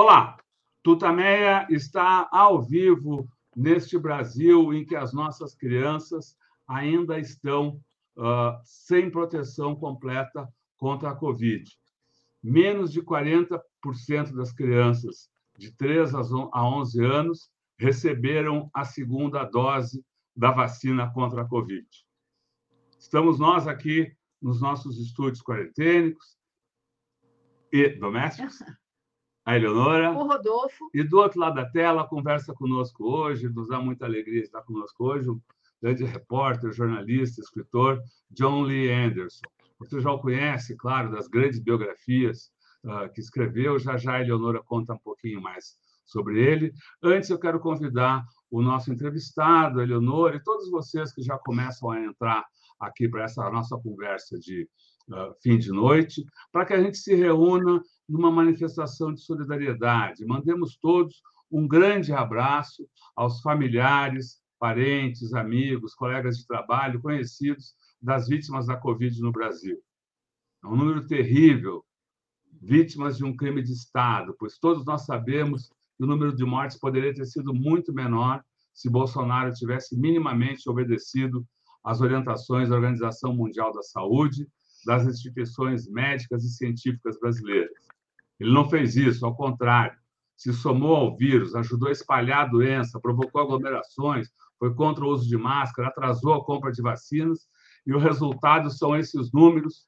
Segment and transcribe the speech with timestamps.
[0.00, 0.38] Olá,
[0.80, 6.36] Tutameia está ao vivo neste Brasil em que as nossas crianças
[6.68, 7.82] ainda estão
[8.16, 11.68] uh, sem proteção completa contra a Covid.
[12.40, 13.60] Menos de 40%
[14.36, 15.28] das crianças
[15.58, 20.06] de 3 a 11 anos receberam a segunda dose
[20.36, 21.88] da vacina contra a Covid.
[22.96, 26.38] Estamos nós aqui nos nossos estúdios quarentênicos
[27.72, 28.62] e domésticos.
[29.48, 30.12] A Eleonora.
[30.12, 30.90] O Rodolfo.
[30.92, 35.02] E do outro lado da tela, conversa conosco hoje, nos dá muita alegria estar conosco
[35.06, 35.40] hoje, o
[35.80, 37.98] grande repórter, jornalista, escritor,
[38.30, 39.46] John Lee Anderson.
[39.78, 42.50] Você já o conhece, claro, das grandes biografias
[42.84, 43.78] uh, que escreveu.
[43.78, 46.70] Já já a Eleonora conta um pouquinho mais sobre ele.
[47.02, 51.90] Antes, eu quero convidar o nosso entrevistado, a Eleonora, e todos vocês que já começam
[51.90, 52.44] a entrar
[52.78, 54.68] aqui para essa nossa conversa de
[55.08, 60.24] uh, fim de noite, para que a gente se reúna numa manifestação de solidariedade.
[60.24, 68.66] Mandemos todos um grande abraço aos familiares, parentes, amigos, colegas de trabalho, conhecidos das vítimas
[68.66, 69.78] da Covid no Brasil.
[70.62, 71.84] É um número terrível,
[72.60, 76.78] vítimas de um crime de Estado, pois todos nós sabemos que o número de mortes
[76.78, 81.46] poderia ter sido muito menor se Bolsonaro tivesse minimamente obedecido
[81.84, 84.46] às orientações da Organização Mundial da Saúde,
[84.84, 87.88] das instituições médicas e científicas brasileiras.
[88.38, 89.98] Ele não fez isso, ao contrário,
[90.36, 95.28] se somou ao vírus, ajudou a espalhar a doença, provocou aglomerações, foi contra o uso
[95.28, 97.48] de máscara, atrasou a compra de vacinas,
[97.84, 99.86] e o resultado são esses números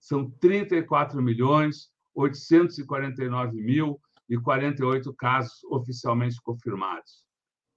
[0.00, 7.24] São 34 milhões 849 mil e 48 casos oficialmente confirmados.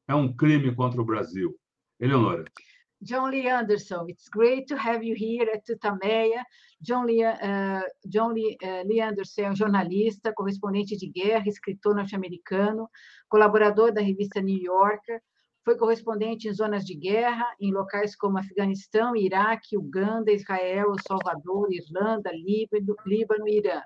[0.07, 1.55] É um crime contra o Brasil.
[1.99, 2.45] Eleonora.
[3.05, 6.43] John Lee Anderson, it's great to have you here at Tutameia.
[6.81, 11.93] John Lee, uh, John Lee, uh, Lee Anderson é um jornalista, correspondente de guerra, escritor
[11.93, 12.89] norte-americano,
[13.29, 15.21] colaborador da revista New Yorker,
[15.63, 21.71] foi correspondente em zonas de guerra, em locais como Afeganistão, Iraque, Uganda, Israel, El Salvador,
[21.71, 23.81] Irlanda, Líbano, Líbano e Irã.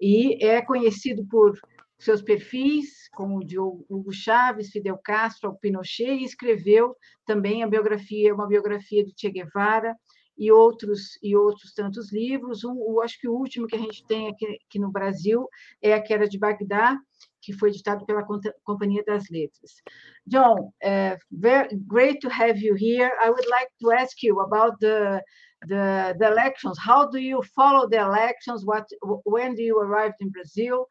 [0.00, 1.58] E é conhecido por
[1.98, 8.34] seus perfis, como o de Hugo Chávez, Fidel Castro, Pinochet, e escreveu também a biografia,
[8.34, 9.96] uma biografia de Che Guevara
[10.38, 12.62] e outros e outros tantos livros.
[12.62, 15.48] Um, eu acho que o último que a gente tem aqui, aqui no Brasil
[15.82, 16.96] é a Queda de Bagdá,
[17.42, 18.24] que foi editado pela
[18.62, 19.82] Companhia das Letras.
[20.26, 23.10] John, uh, very great to have you here.
[23.20, 25.20] I would like to ask you about the
[25.66, 26.78] the, the elections.
[26.78, 28.64] How do you follow the elections?
[28.64, 28.86] What
[29.24, 30.86] when do you arrive in Brazil?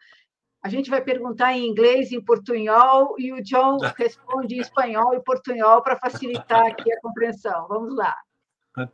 [0.62, 5.22] A gente vai perguntar em inglês, em portunhol, e o John responde em espanhol e
[5.22, 7.68] portunhol para facilitar aqui a compreensão.
[7.68, 8.16] Vamos lá.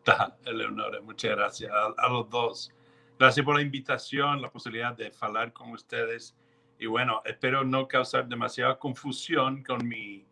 [0.04, 2.72] Tá, Eleonora, muchas gracias a, a los dos.
[3.20, 6.36] Gracias por la invitación, la posibilidad de hablar con ustedes
[6.84, 10.26] y bueno, espero no causar demasiada confusión con mi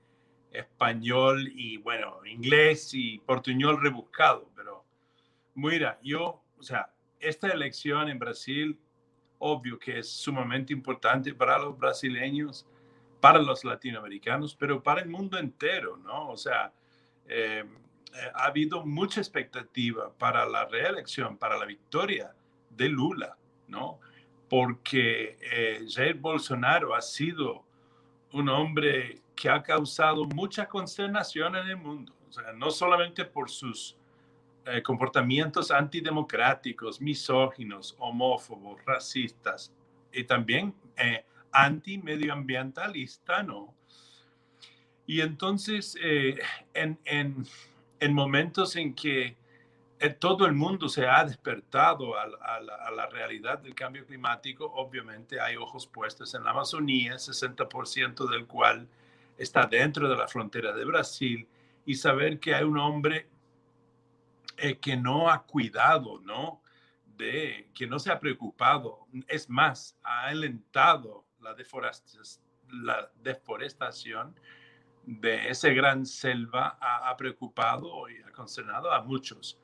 [0.52, 4.84] español y bueno, inglés y portuñol rebuscado, pero
[5.56, 8.78] mira, yo, o sea, esta elección en Brasil,
[9.42, 12.66] obvio que es sumamente importante para los brasileños,
[13.20, 16.30] para los latinoamericanos, pero para el mundo entero, ¿no?
[16.30, 16.74] O sea,
[17.28, 17.64] eh,
[18.34, 22.34] ha habido mucha expectativa para la reelección, para la victoria
[22.70, 23.38] de Lula,
[23.68, 24.00] ¿no?
[24.52, 27.64] porque eh, Jair Bolsonaro ha sido
[28.34, 32.14] un hombre que ha causado mucha consternación en el mundo,
[32.56, 33.96] no solamente por sus
[34.66, 39.74] eh, comportamientos antidemocráticos, misóginos, homófobos, racistas
[40.12, 43.74] y también eh, antimedioambientalista, ¿no?
[45.06, 46.40] Y entonces, eh,
[46.74, 47.46] en, en,
[48.00, 49.36] en momentos en que
[50.02, 54.66] eh, todo el mundo se ha despertado a, la, realidad del cambio climático.
[54.66, 58.88] Obviamente hay ojos puestos en la Amazonía, 60% del cual
[59.38, 61.48] está dentro de la frontera de Brasil,
[61.86, 63.28] y saber que hay un hombre
[64.58, 66.62] eh, que no ha cuidado, ¿no?
[67.18, 71.54] De, que no se ha preocupado, es más, ha alentado la
[73.22, 74.36] deforestación
[75.06, 79.60] de esa gran selva, ha, ha preocupado y ha consternado a muchos.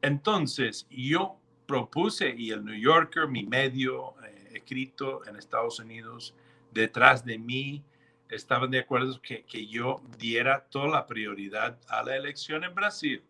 [0.00, 6.34] Entonces, yo propuse, y el New Yorker, mi medio eh, escrito en Estados Unidos,
[6.72, 7.84] detrás de mí,
[8.28, 13.22] estaban de acuerdo que, que, yo diera toda la prioridad a la elección en Brasil.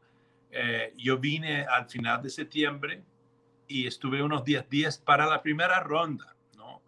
[0.53, 3.03] Eh, yo vine al final de septiembre
[3.73, 6.37] y estuve unos 10 días para la primera ronda.
[6.57, 6.83] ¿no?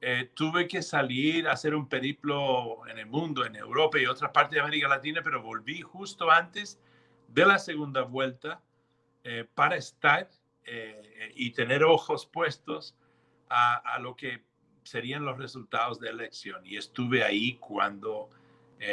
[0.00, 4.30] Eh, tuve que salir a hacer un periplo en el mundo, en Europa y otras
[4.30, 6.80] partes de América Latina, pero volví justo antes
[7.28, 8.62] de la segunda vuelta
[9.24, 10.30] eh, para estar
[10.64, 12.96] eh, y tener ojos puestos
[13.48, 14.42] a, a, lo que
[14.84, 16.64] serían los resultados de elección.
[16.64, 18.30] Y estuve ahí cuando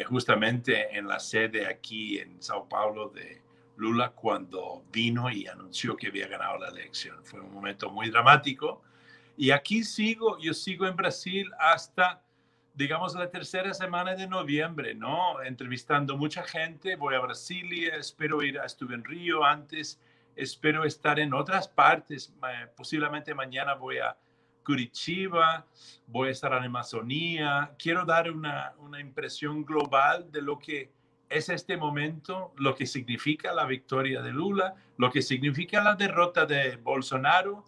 [0.08, 3.42] justamente en la sede aquí en Sao Paulo de,
[3.78, 7.24] Lula cuando vino y anunció que había ganado la elección.
[7.24, 8.82] Fue un momento muy dramático.
[9.38, 12.24] Y aquí sigo, yo sigo en Brasil hasta,
[12.74, 15.42] digamos, la tercera semana de noviembre, ¿no?
[15.44, 16.96] Entrevistando mucha gente.
[16.96, 20.02] Voy a Brasilia, espero ir, estuve en Río antes,
[20.36, 22.34] espero estar en otras partes.
[22.76, 24.18] posiblemente mañana voy a
[24.66, 25.66] Curitiba,
[26.08, 27.76] voy a estar en Amazonía.
[27.78, 30.97] Quiero dar una, una impresión global de lo que
[31.30, 36.46] es este momento lo que significa la victoria de Lula, lo que significa la derrota
[36.46, 37.66] de Bolsonaro,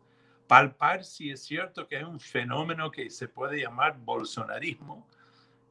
[0.48, 5.08] palpar si es cierto que es un fenómeno que se puede llamar bolsonarismo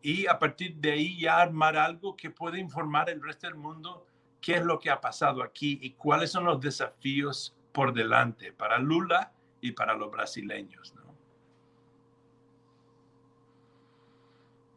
[0.03, 4.07] y a partir de ahí ya armar algo que puede informar al resto del mundo
[4.41, 8.79] qué es lo que ha pasado aquí y cuáles son los desafíos por delante para
[8.79, 10.95] Lula y para los brasileños.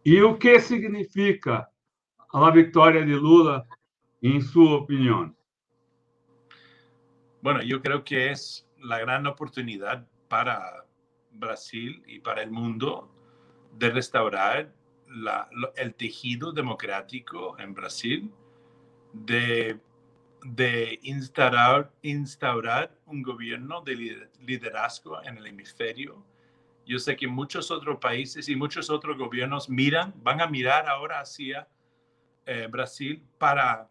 [0.03, 1.70] ¿Y qué significa
[2.33, 3.65] a la victoria de Lula,
[4.21, 5.35] en su opinión?
[7.41, 10.85] Bueno, yo creo que es la gran oportunidad para
[11.31, 13.11] Brasil y para el mundo
[13.77, 14.73] de restaurar
[15.75, 18.31] el tejido democrático en Brasil,
[19.11, 19.79] de,
[20.45, 26.23] de instaurar, instaurar un gobierno de liderazgo en el hemisferio.
[26.85, 31.19] Yo sé que muchos otros países y muchos otros gobiernos miran, van a mirar ahora
[31.19, 31.67] hacia
[32.45, 33.89] eh, Brasil para,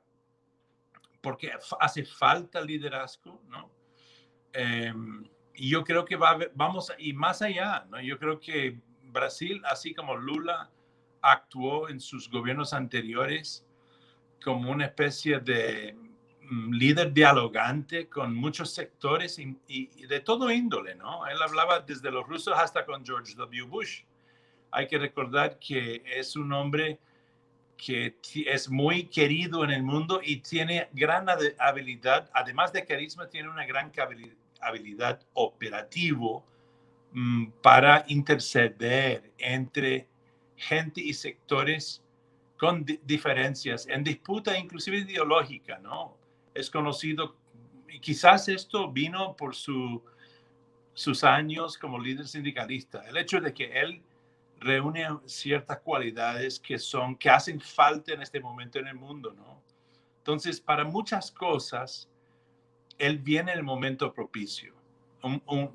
[1.21, 3.71] porque hace falta liderazgo, ¿no?
[4.53, 5.25] Em,
[5.55, 8.01] y yo creo que va vamos y más allá, ¿no?
[8.01, 10.71] Yo creo que Brasil, así como Lula
[11.23, 13.67] actuó en sus gobiernos anteriores
[14.43, 15.97] como una especie de
[16.43, 21.27] mm, líder dialogante con muchos sectores y, y, de todo índole, ¿no?
[21.27, 23.63] Él hablaba desde los rusos hasta con George W.
[23.65, 24.03] Bush.
[24.73, 26.99] Hay que recordar que es un hombre
[27.81, 28.17] que
[28.47, 31.27] es muy querido en el mundo y tiene gran
[31.59, 33.91] habilidad, además de carisma, tiene una gran
[34.61, 36.45] habilidad operativo
[37.13, 40.09] mm, para interceder entre
[40.57, 42.03] gente y sectores
[42.59, 46.19] con diferencias, en disputa inclusive ideológica, ¿no?
[46.53, 47.37] Es conocido,
[48.03, 50.05] quizás esto vino por su,
[50.93, 54.03] sus años como líder sindicalista, el hecho de que él
[54.61, 59.63] reúne ciertas cualidades que son, que hacen falta en este momento en el mundo, ¿no?
[60.19, 62.09] Entonces, para muchas cosas,
[62.99, 64.75] él viene en el momento propicio.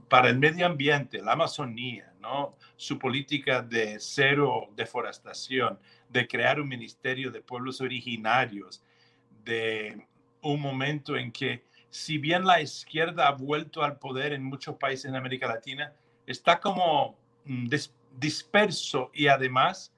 [0.09, 2.55] para el medio ambiente, la Amazonía, ¿no?
[2.77, 5.77] Su política de cero deforestación,
[6.09, 8.83] de crear un ministerio de pueblos originarios,
[9.43, 10.07] de
[10.41, 15.05] un momento en que, si bien la izquierda ha vuelto al poder en muchos países
[15.05, 15.93] en América Latina,
[16.25, 17.15] está como
[17.45, 17.67] mm,
[18.17, 19.93] disperso y además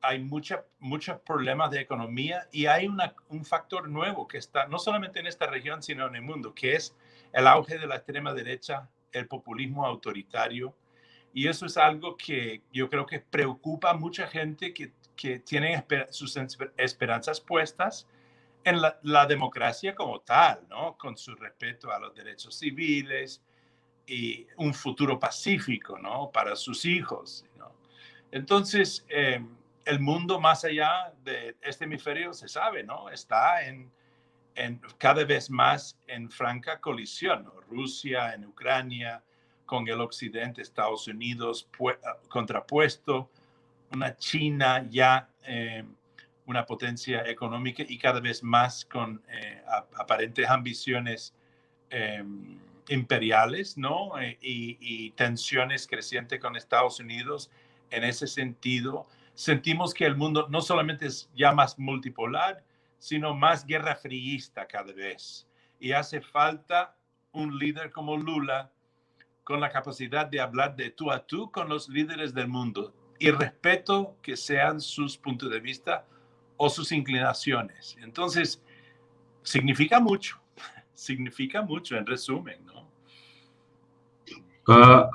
[0.00, 4.78] hay mucha, muchos problemas de economía y hay una, un factor nuevo que está no
[4.78, 6.94] solamente en esta región, sino en el mundo, que es
[7.32, 10.74] el auge de la extrema derecha, el populismo autoritario.
[11.34, 15.84] Y eso es algo que yo creo que preocupa a mucha gente que, que tiene
[16.10, 16.38] sus
[16.76, 18.06] esperanzas puestas
[18.64, 20.96] en la, la, democracia como tal, ¿no?
[20.96, 23.42] Con su respeto a los derechos civiles,
[24.08, 26.30] y un futuro pacífico, ¿no?
[26.32, 27.44] Para sus hijos.
[28.30, 29.44] Entonces, eh,
[29.84, 33.08] el mundo más allá de este hemisferio se sabe, ¿no?
[33.08, 33.90] Está en,
[34.98, 37.60] cada vez más en franca colisión, ¿no?
[37.70, 39.22] Rusia en Ucrania,
[39.64, 41.68] con el occidente, Estados Unidos
[42.04, 43.30] ah, contrapuesto,
[43.92, 45.84] una China ya eh,
[46.46, 49.62] una potencia económica y cada vez más con eh,
[49.94, 51.34] aparentes ambiciones
[52.88, 54.18] imperiales, ¿no?
[54.20, 57.50] Eh, y, tensiones crecientes con Estados Unidos.
[57.90, 62.62] En ese sentido, sentimos que el mundo no solamente es ya más multipolar,
[62.98, 65.46] sino más guerra friista cada vez.
[65.78, 66.96] Y hace falta
[67.32, 68.70] un líder como Lula
[69.44, 73.30] con la capacidad de hablar de tú a tú con los líderes del mundo y
[73.30, 76.04] respeto que sean sus puntos de vista
[76.56, 77.96] o sus inclinaciones.
[78.02, 78.62] Entonces,
[79.42, 80.38] significa mucho,
[80.94, 82.88] significa mucho en resumen, ¿no?
[84.68, 85.08] Uh,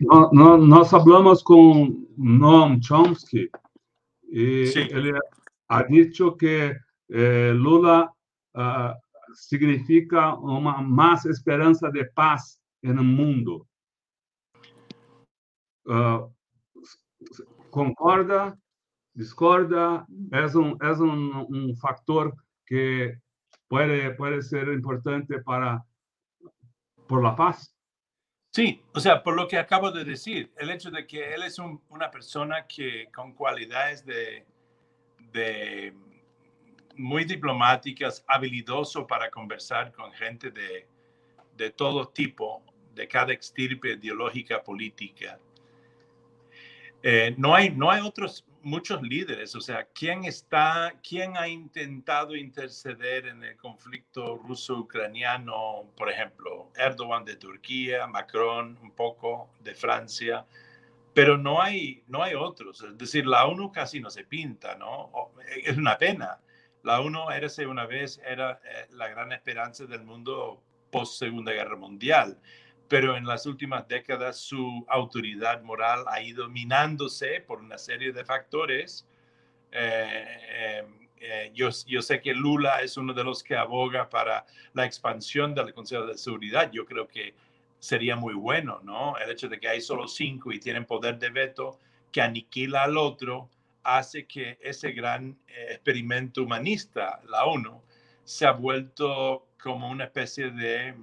[0.00, 3.50] no, no, nós falamos com Noam Chomsky
[4.28, 4.88] e Sim.
[4.90, 5.12] ele
[5.68, 6.76] ha dicho que
[7.10, 8.10] eh, Lula
[8.56, 8.94] uh,
[9.34, 13.66] significa uma mais esperança de paz no mundo.
[15.86, 16.32] Uh,
[17.70, 18.58] concorda?
[19.14, 20.06] Discorda?
[20.32, 22.34] É um, é um, um factor
[22.66, 23.16] que
[23.68, 25.82] pode, pode ser importante para
[27.06, 27.73] por la paz?
[28.54, 31.58] Sí, o sea, por lo que acabo de decir, el hecho de que él es
[31.58, 34.46] un, una persona que con cualidades de,
[35.32, 35.92] de
[36.94, 40.86] muy diplomáticas, habilidoso para conversar con gente de,
[41.56, 42.62] de todo tipo,
[42.94, 45.40] de cada extirpe ideológica política.
[47.02, 52.34] Eh, no, hay, no hay otros muchos líderes, o sea, ¿quién está, quién ha intentado
[52.34, 60.44] interceder en el conflicto ruso-ucraniano, por ejemplo, Erdogan de Turquía, Macron un poco de Francia,
[61.12, 65.10] pero no hay, no hay otros, es decir, la ONU casi no se pinta, ¿no?
[65.64, 66.40] Es una pena.
[66.82, 71.76] La ONU era una vez era eh, la gran esperanza del mundo post Segunda Guerra
[71.76, 72.38] Mundial
[72.88, 78.24] pero en las últimas décadas su autoridad moral ha ido minándose por una serie de
[78.24, 79.06] factores.
[79.72, 80.84] Eh, eh,
[81.16, 85.54] eh, yo, yo, sé que Lula es uno de los que aboga para la expansión
[85.54, 86.70] del Consejo de Seguridad.
[86.70, 87.34] Yo creo que
[87.78, 89.16] sería muy bueno, ¿no?
[89.18, 91.78] El hecho de que hay solo cinco y tienen poder de veto
[92.12, 93.48] que aniquila al otro
[93.82, 95.36] hace que ese gran
[95.68, 97.82] experimento humanista, la ONU,
[98.24, 100.94] se ha vuelto como una especie de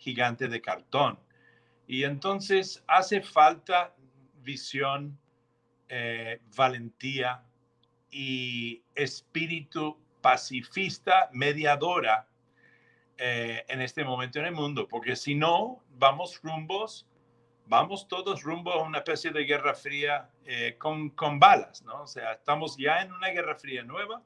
[0.00, 1.18] gigante de cartón.
[1.86, 3.94] Y entonces hace falta
[4.42, 5.18] visión,
[5.88, 7.44] eh, valentía
[8.10, 12.26] y espíritu pacifista, mediadora
[13.18, 17.06] eh, en este momento en el mundo, porque si no, vamos rumbos,
[17.66, 22.02] vamos todos rumbo a una especie de guerra fría eh, con, con balas, ¿no?
[22.02, 24.22] O sea, estamos ya en una guerra fría nueva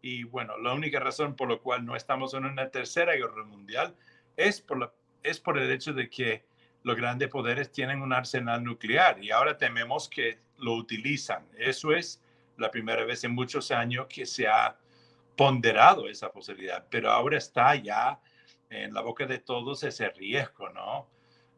[0.00, 3.96] y bueno, la única razón por la cual no estamos en una tercera guerra mundial
[4.36, 4.92] es por la
[5.28, 6.44] es por el hecho de que
[6.82, 11.46] los grandes poderes tienen un arsenal nuclear y ahora tememos que lo utilizan.
[11.56, 12.22] Eso es
[12.56, 14.76] la primera vez en muchos años que se ha
[15.36, 18.20] ponderado esa posibilidad, pero ahora está ya
[18.70, 21.08] en la boca de todos ese riesgo, ¿no?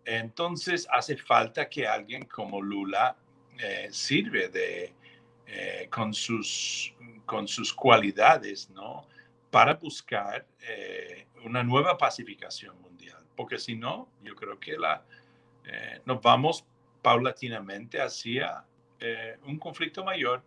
[0.05, 3.17] Entonces hace falta que alguien como Lula
[3.59, 4.93] eh, sirve de,
[5.47, 9.07] eh, con, sus, con sus cualidades, ¿no?
[9.51, 12.90] Para buscar eh, una nueva pacificación mundial
[13.41, 15.03] porque si no, yo creo que la,
[15.65, 16.63] eh, nos vamos
[17.01, 18.63] paulatinamente hacia
[18.99, 20.43] eh, un conflicto mayor.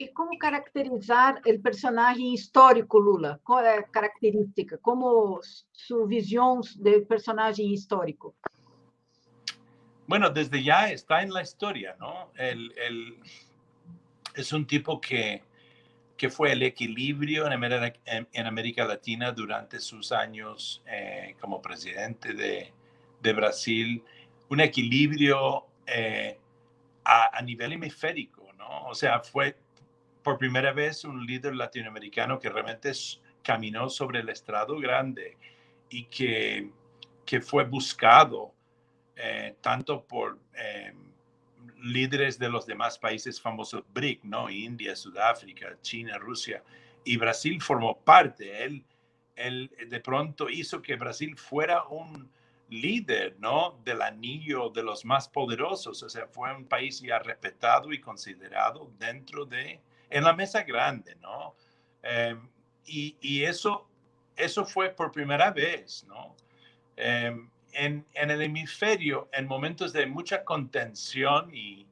[0.00, 3.40] E como caracterizar o personagem histórico Lula?
[3.44, 4.78] Qual é a característica?
[4.78, 5.40] Como
[5.72, 8.34] sua visão do personagem histórico?
[10.08, 12.32] Bueno, desde ya está en la historia, ¿no?
[12.34, 13.20] El, el,
[14.34, 15.44] es un tipo que
[16.16, 22.32] que fue el equilibrio en América, en, América Latina durante sus años eh, como presidente
[22.32, 22.72] de,
[23.20, 24.02] de, Brasil,
[24.48, 26.38] un equilibrio eh,
[27.04, 28.86] a, nivel hemisférico, ¿no?
[28.86, 29.56] O sea, fue
[30.22, 32.92] por primera vez un líder latinoamericano que realmente
[33.42, 35.36] caminó sobre el estrado grande
[35.90, 36.70] y que,
[37.24, 38.52] que fue buscado
[39.14, 40.38] eh, tanto por
[41.92, 44.50] líderes de los demás países famosos BRIC, ¿no?
[44.50, 46.62] India, Sudáfrica, China, Rusia,
[47.04, 48.64] y Brasil formó parte.
[48.64, 48.84] Él,
[49.36, 52.30] él de pronto hizo que Brasil fuera un
[52.68, 53.78] líder, ¿no?
[53.84, 58.90] Del anillo de los más poderosos, o sea, fue un país ya respetado y considerado
[58.98, 61.54] dentro de, en la mesa grande, ¿no?
[62.02, 62.48] Em,
[62.84, 63.88] y, y, eso,
[64.36, 66.36] eso fue por primera vez, ¿no?
[66.96, 71.86] Em, en, el hemisferio, en momentos de mucha contención y,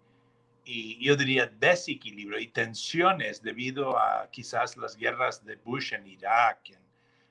[0.66, 6.78] yo diría desequilibrio y tensiones debido a quizás las guerras de Bush en Irak, en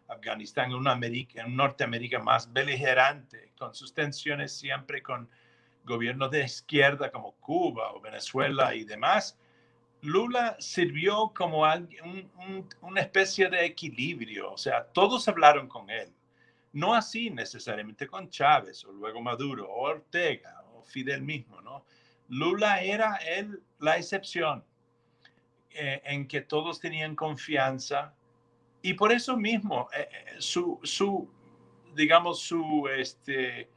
[0.07, 5.27] Afganistán, en, una América, Norteamérica más beligerante, con sus tensiones siempre con
[5.83, 9.35] gobiernos de izquierda como Cuba o Venezuela y demás,
[10.01, 11.63] Lula sirvió como
[12.81, 16.13] una especie de equilibrio, o sea, todos hablaron con él
[16.73, 21.85] no así necesariamente con Chávez o luego Maduro o Ortega o Fidel mismo, ¿no?
[22.29, 24.63] Lula era él la excepción
[25.69, 28.13] eh, en que todos tenían confianza
[28.81, 31.29] y por eso mismo eh, eh, su, su,
[31.95, 33.69] digamos, su, este,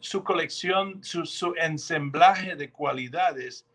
[0.00, 3.66] su colección, su, su ensamblaje de cualidades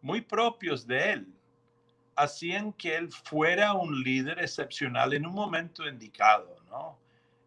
[0.00, 1.34] muy propios de él
[2.16, 7.03] hacían que él fuera un líder excepcional en un momento indicado, ¿no?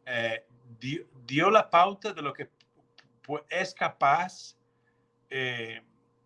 [0.10, 0.46] Eh,
[1.26, 2.50] dio, la pauta de lo que
[3.50, 4.56] es capaz,
[5.30, 5.82] eh,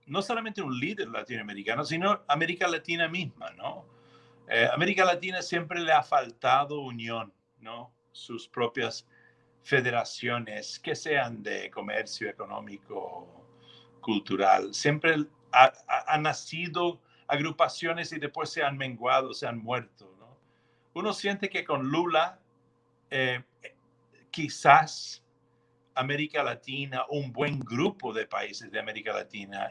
[0.05, 3.85] no solamente un líder latinoamericano, sino América Latina misma, ¿no?
[4.47, 7.91] Eh, América Latina siempre le ha faltado unión, ¿no?
[8.11, 9.07] Sus propias
[9.63, 13.41] federaciones, que sean de comercio económico,
[14.01, 20.13] cultural, siempre han nacido agrupaciones y después se han menguado, se han muerto.
[20.19, 20.37] ¿no?
[20.93, 22.39] Uno siente que con Lula
[23.09, 23.43] eh,
[24.31, 25.23] quizás
[25.95, 29.69] América Latina, un buen grupo de países de América Latina,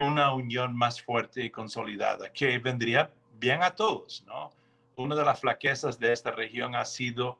[0.00, 4.50] una unión más fuerte y consolidada que vendría bien a todos, ¿no?
[4.96, 7.38] Una de las flaquezas de esta región ha sido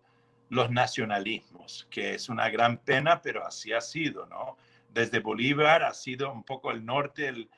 [0.48, 4.56] los nacionalismos, que es una gran pena, pero así ha sido, ¿no?
[4.90, 7.48] Desde Bolívar ha sido un poco el norte,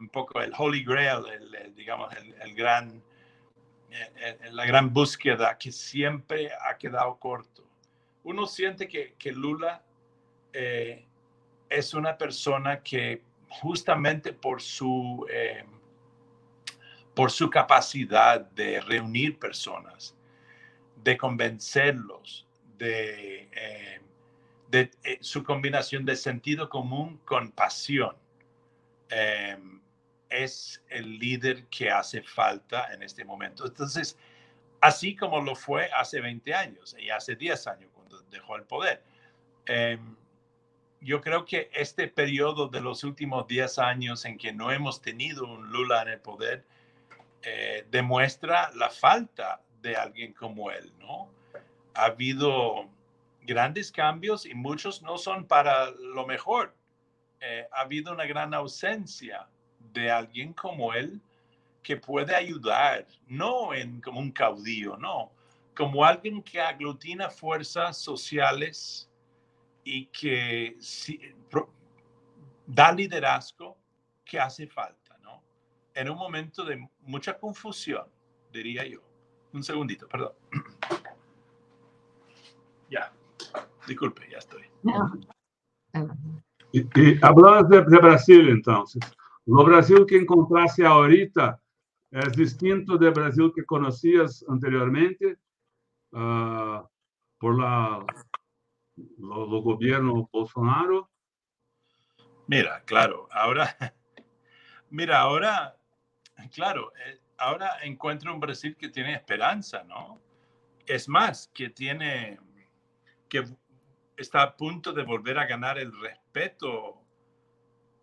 [0.00, 3.02] un poco el Holy Grail, el, digamos, el, gran,
[4.52, 7.64] la gran búsqueda que siempre ha quedado corto.
[8.24, 9.82] Uno siente que, que Lula
[10.52, 11.06] eh,
[11.68, 15.64] es una persona que justamente por su, eh,
[17.14, 20.14] por su capacidad de reunir personas,
[20.96, 24.00] de convencerlos, de, eh,
[24.70, 28.16] de eh, su combinación de sentido común con pasión.
[30.30, 33.66] Es el líder que hace falta en este momento.
[33.66, 34.18] Entonces,
[34.80, 39.02] así como lo fue hace 20 años y hace 10 años cuando dejó el poder
[41.00, 45.44] yo creo que este periodo de los últimos 10 años en que no hemos tenido
[45.44, 46.64] un Lula en el poder
[47.42, 51.30] eh, demuestra la falta de alguien como él, ¿no?
[51.94, 52.88] Ha habido
[53.42, 56.74] grandes cambios y muchos no son para lo mejor.
[57.40, 59.46] Eh, ha habido una gran ausencia
[59.92, 61.20] de alguien como él
[61.82, 65.32] que puede ayudar, no en, como un caudillo, no,
[65.74, 69.10] como alguien que aglutina fuerzas sociales
[69.84, 70.76] y que
[72.66, 73.78] da liderazgo
[74.24, 75.42] que hace falta, ¿no?
[75.94, 78.06] En un momento de mucha confusión,
[78.52, 79.00] diría yo.
[79.52, 80.32] Un segundito, perdón.
[82.90, 83.10] ya,
[83.86, 84.64] disculpe, ya estoy.
[86.72, 89.00] Y, y hablabas de, de, Brasil, entonces.
[89.48, 91.58] Lo Brasil que encontraste ahorita
[92.10, 95.38] es distinto del Brasil que conocías anteriormente
[96.12, 96.86] uh,
[97.38, 98.04] por la
[99.16, 101.08] lo, gobierno Bolsonaro?
[102.46, 103.74] Mira, claro, ahora,
[104.90, 105.78] mira, ahora,
[106.52, 110.20] claro, eh, ahora encuentro un Brasil que tiene esperanza, ¿no?
[110.84, 112.38] Es más, que tiene,
[113.30, 113.44] que
[114.14, 117.02] está a punto de volver a ganar el respeto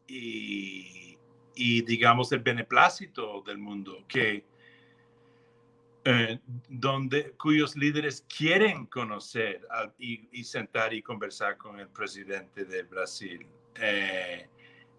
[0.07, 1.14] y,
[1.55, 4.45] y digamos, el beneplácito del mundo, que
[6.07, 6.39] eh,
[6.69, 14.47] donde, cuyos líderes quieren conocer y, sentar y conversar con el presidente de Brasil, eh,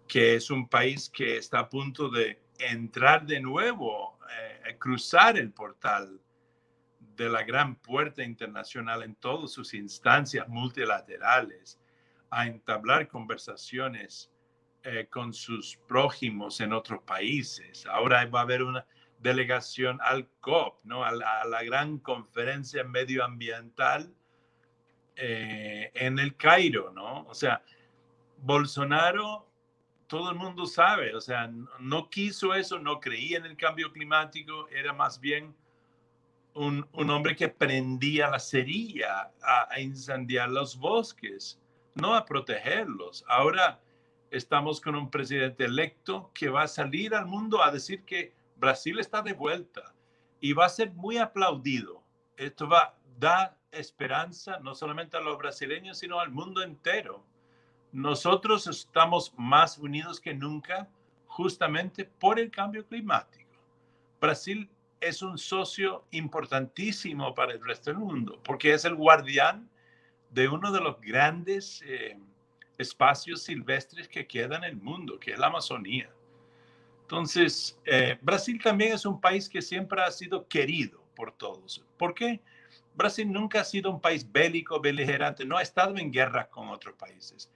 [0.05, 4.19] que es un país que está a punto de entrar de nuevo,
[4.67, 6.19] eh, cruzar el portal
[7.15, 11.79] de la gran puerta internacional en todas sus instancias multilaterales,
[12.29, 14.29] a entablar conversaciones
[15.09, 17.85] con sus prójimos en otros países.
[17.87, 18.85] Ahora va a haber una,
[19.19, 21.03] delegación al COP, ¿no?
[21.03, 24.13] a, la, gran conferencia medioambiental
[25.15, 27.25] eh, en el Cairo, ¿no?
[27.27, 27.63] O sea,
[28.37, 29.47] Bolsonaro,
[30.05, 34.69] todo el mundo sabe, o sea, no, quiso eso, no creía en el cambio climático,
[34.69, 35.55] era más bien
[36.53, 41.59] un, un hombre que prendía la cerilla a, a incendiar los bosques,
[41.95, 43.25] no a protegerlos.
[43.27, 43.81] Ahora
[44.31, 48.99] estamos con un presidente electo que va a salir al mundo a decir que Brasil
[48.99, 49.93] está de vuelta
[50.39, 52.03] y va a ser muy aplaudido.
[52.35, 57.25] Esto va a dar esperanza no solamente a los brasileños, sino al mundo entero.
[57.91, 60.89] Nosotros estamos más unidos que nunca
[61.25, 63.47] justamente por el cambio climático.
[64.19, 69.69] Brasil es un socio importantísimo para el resto del mundo porque es el guardián
[70.31, 72.19] de uno de los grandes eh,
[72.77, 76.09] espacios silvestres que quedan en el mundo, que es la Amazonía.
[77.01, 81.83] Entonces, eh, Brasil también es un país que siempre ha sido querido por todos.
[81.97, 82.41] ¿Por qué?
[82.93, 86.95] Brasil nunca ha sido un país bélico, beligerante, no ha estado en guerra con otros
[86.95, 87.49] países.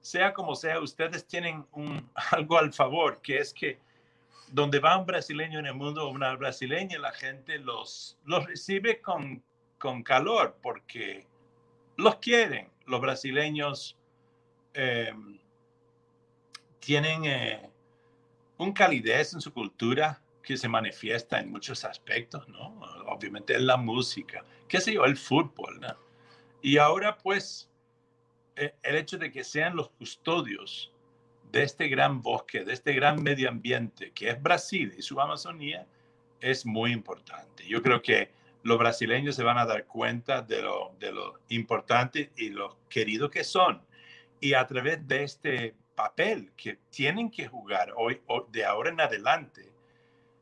[0.00, 3.80] Sea como sea, ustedes tienen un, algo al favor, que es que
[4.50, 9.42] donde va un brasileño en el mundo una brasileña, la gente los, los recibe con,
[9.78, 11.26] con calor porque
[11.96, 12.68] los quieren.
[12.86, 13.97] Los brasileños
[14.74, 15.12] eh,
[16.80, 17.24] tienen...
[17.24, 17.70] Eh,
[18.58, 22.80] un calidez en su cultura que se manifiesta en muchos aspectos, ¿no?
[23.06, 25.96] Obviamente en la música, qué sé yo, el fútbol, ¿no?
[26.60, 27.70] Y ahora pues
[28.56, 30.92] e, el hecho de que sean los custodios
[31.52, 35.86] de este gran bosque, de este gran medio ambiente que es Brasil y su Amazonía,
[36.40, 37.66] es muy importante.
[37.66, 38.30] Yo creo que
[38.64, 43.30] los brasileños se van a dar cuenta de lo, de lo importante y lo querido
[43.30, 43.82] que son.
[44.40, 48.20] Y a través de este papel que tienen que jugar hoy,
[48.50, 49.72] de ahora en adelante,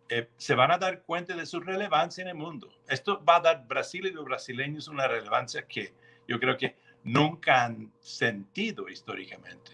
[0.09, 2.69] eh, se van a dar cuenta de su relevancia en el mundo.
[2.89, 5.93] Esto va a dar Brasil y los brasileños una relevancia que
[6.29, 9.73] yo creo que nunca han sentido históricamente.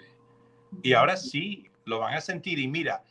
[0.83, 2.59] Y ahora sí lo van a sentir.
[2.59, 3.03] Y mira,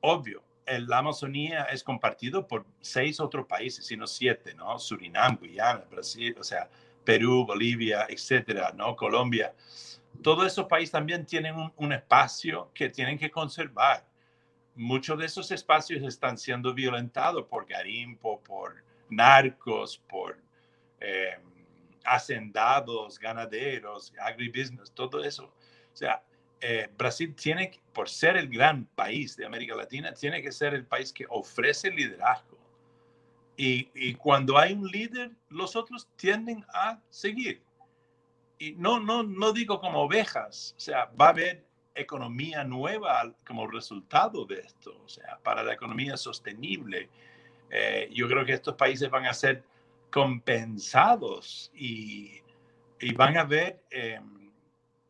[0.00, 4.78] obvio, la Amazonía es compartido por seis otros países, sino siete, ¿no?
[4.78, 6.68] Surinam, Guyana, Brasil, o sea,
[7.04, 8.96] Perú, Bolivia, etcétera, ¿no?
[8.96, 9.54] Colombia.
[10.24, 14.08] Todos esos países también tienen un, espacio que tienen que conservar.
[14.74, 20.38] Muchos de esos espacios están siendo violentados por garimpo, por narcos, por
[20.98, 21.36] eh,
[22.06, 25.44] hacendados, ganaderos, agribusiness, todo eso.
[25.92, 26.22] O sea,
[26.58, 30.86] eh, Brasil tiene, por ser el gran país de América Latina, tiene que ser el
[30.86, 32.56] país que ofrece liderazgo.
[33.58, 37.62] Y, cuando hay un líder, los otros tienden a seguir.
[38.64, 43.66] Y no, no, no digo como ovejas, o sea, va a haber economía nueva como
[43.66, 47.10] resultado de esto, o sea, para la economía sostenible.
[47.70, 49.64] Eh, yo creo que estos países van a ser
[50.10, 52.40] compensados y,
[53.00, 53.82] y van a ver...
[53.90, 54.20] Eh,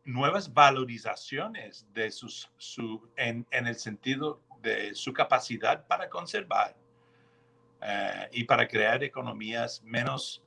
[0.05, 6.75] nuevas valorizaciones de sus, su, en, en, el sentido de su capacidad para conservar
[7.81, 10.44] eh, y para crear economías menos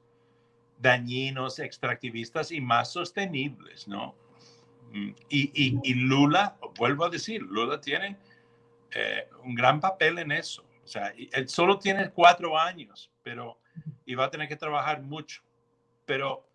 [0.79, 4.15] dañinos, extractivistas y más sostenibles, ¿no?
[4.93, 8.17] Mm, y, y, y Lula, vuelvo a decir, Lula tiene
[8.95, 10.65] eh, un gran papel en eso.
[10.85, 13.61] O sea, él solo tiene cuatro años, pero
[14.07, 15.43] y va a tener que trabajar mucho.
[16.07, 16.49] Pero,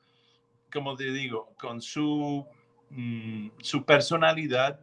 [0.72, 2.48] como te digo, con su
[2.96, 4.80] Mm, su personalidad,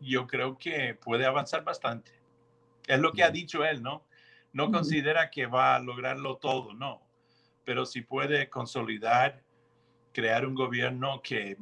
[0.00, 2.10] yo creo que puede avanzar bastante.
[2.86, 4.04] Es lo que ha dicho él, ¿no?
[4.52, 7.00] No considera que va a lograrlo todo, no.
[7.68, 9.42] Pero si puede consolidar,
[10.14, 11.58] crear un gobierno que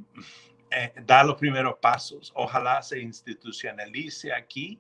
[0.71, 4.79] eh, da los primeros pasos, ojalá se institucionalice aquí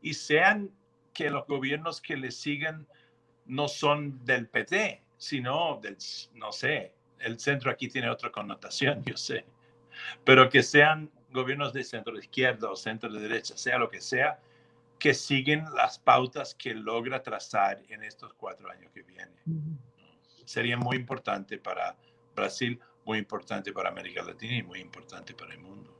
[0.00, 0.70] y sean
[1.12, 2.86] que los gobiernos que le siguen
[3.44, 5.98] no son del PT, sino del,
[6.32, 9.44] no sé, el centro aquí tiene otra connotación, yo sé.
[10.24, 14.40] Pero que sean gobiernos de centro izquierda o centro de derecha, sea lo que sea,
[14.98, 19.78] que siguen las pautas que logra trazar en estos cuatro años que vienen.
[20.44, 21.96] Sería muy importante para
[22.34, 25.94] Brasil, muy importante para América Latina y muy importante para el mundo.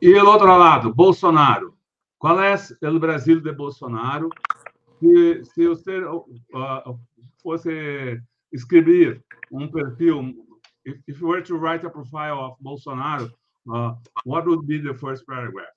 [0.00, 1.76] Y el otro lado, Bolsonaro.
[2.18, 4.28] ¿Cuál es el Brasil de Bolsonaro?
[4.98, 6.98] Si, si usted uh,
[7.42, 10.34] fuese escribir un perfil
[10.84, 13.30] if, if you were to write a profile of Bolsonaro,
[13.72, 15.74] uh, what would be the first paragraph?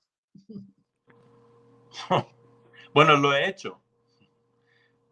[2.94, 3.80] Bueno, lo he hecho.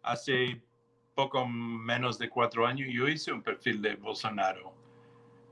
[0.03, 0.61] Hace
[1.13, 4.73] poco menos de cuatro años yo hice un perfil de Bolsonaro.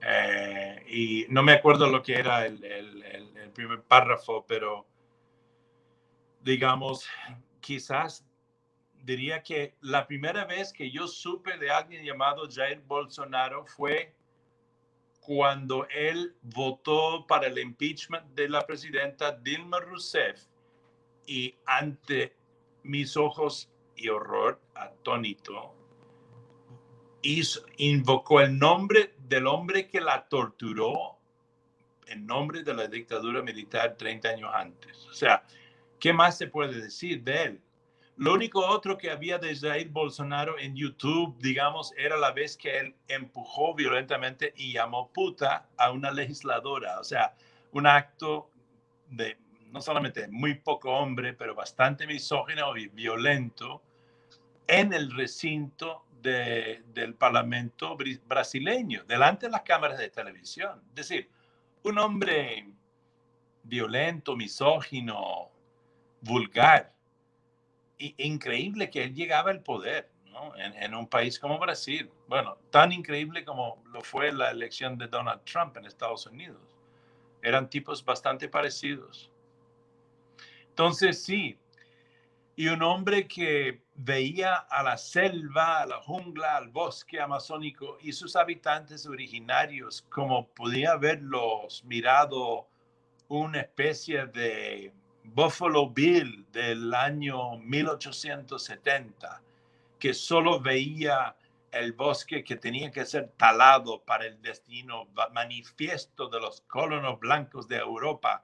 [0.01, 4.87] Eh, y no me acuerdo lo que era el, el, el, el, primer párrafo, pero
[6.41, 7.07] digamos,
[7.59, 8.25] quizás
[9.03, 14.15] diría que la primera vez que yo supe de alguien llamado Jair Bolsonaro fue
[15.21, 20.47] cuando él votó para el impeachment de la presidenta Dilma Rousseff
[21.27, 22.35] y ante
[22.83, 23.70] mis ojos
[24.01, 25.75] y horror atónito,
[27.21, 31.17] hizo, invocó el nombre del hombre que la torturó
[32.07, 35.05] en nombre de la dictadura militar 30 años antes.
[35.07, 35.43] O sea,
[35.99, 37.61] ¿qué más se puede decir de él?
[38.17, 42.77] Lo único otro que había de Jair Bolsonaro en YouTube, digamos, era la vez que
[42.77, 46.99] él empujó violentamente y llamó puta a una legisladora.
[46.99, 47.33] O sea,
[47.71, 48.51] un acto
[49.09, 49.37] de
[49.71, 53.81] no solamente muy poco hombre, pero bastante misógino y violento
[54.67, 57.97] en el recinto de, del Parlamento
[58.27, 60.81] brasileño, delante de las cámaras de televisión.
[60.89, 61.29] Es decir,
[61.83, 62.67] un hombre
[63.63, 65.49] violento, misógino,
[66.21, 66.93] vulgar
[68.17, 70.55] increíble que él llegaba al poder ¿no?
[70.57, 72.09] en, en, un país como Brasil.
[72.27, 76.61] Bueno, tan increíble como lo fue la elección de Donald Trump en Estados Unidos.
[77.43, 79.31] Eran tipos bastante parecidos.
[80.69, 81.57] Entonces, sí,
[82.55, 88.13] y un hombre que veía a la selva, a la jungla, al bosque amazónico y
[88.13, 92.67] sus habitantes originarios como podía haberlos mirado
[93.27, 94.91] una especie de
[95.23, 99.41] Buffalo Bill del año 1870,
[99.99, 101.35] que solo veía
[101.71, 107.67] el bosque que tenía que ser talado para el destino manifiesto de los colonos blancos
[107.67, 108.43] de Europa,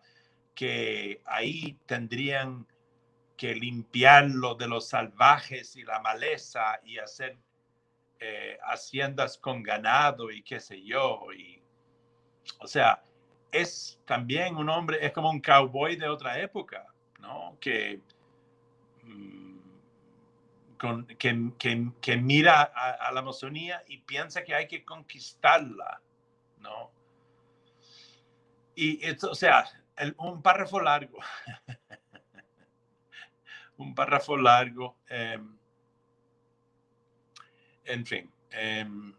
[0.53, 2.67] que ahí tendrían
[3.37, 7.37] que limpiarlo de los salvajes y la maleza y hacer
[8.19, 11.21] eh, haciendas con ganado y qué sé yo.
[11.31, 11.61] Y,
[12.59, 13.03] o sea,
[13.51, 16.87] es también un hombre, es como un cowboy de otra época,
[17.19, 17.55] ¿no?
[17.61, 18.01] Que,
[19.03, 19.57] mm,
[20.79, 21.51] con, que,
[22.01, 26.01] que, mira a, la Amazonía y piensa que hay que conquistarla,
[26.59, 26.91] ¿no?
[28.73, 29.63] Y, esto, o sea,
[30.17, 31.19] un párrafo largo.
[33.77, 34.97] un párrafo largo.
[35.07, 35.57] Em,
[37.85, 39.13] en fin, em,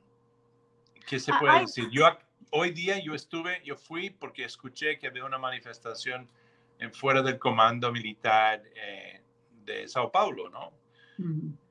[1.06, 1.88] ¿qué se ah, puede decir?
[1.90, 2.06] Yo
[2.50, 6.30] hoy día yo estuve, yo fui porque escuché que había una manifestación
[6.78, 9.22] en fuera del comando militar eh,
[9.64, 10.72] de Sao Paulo, ¿no?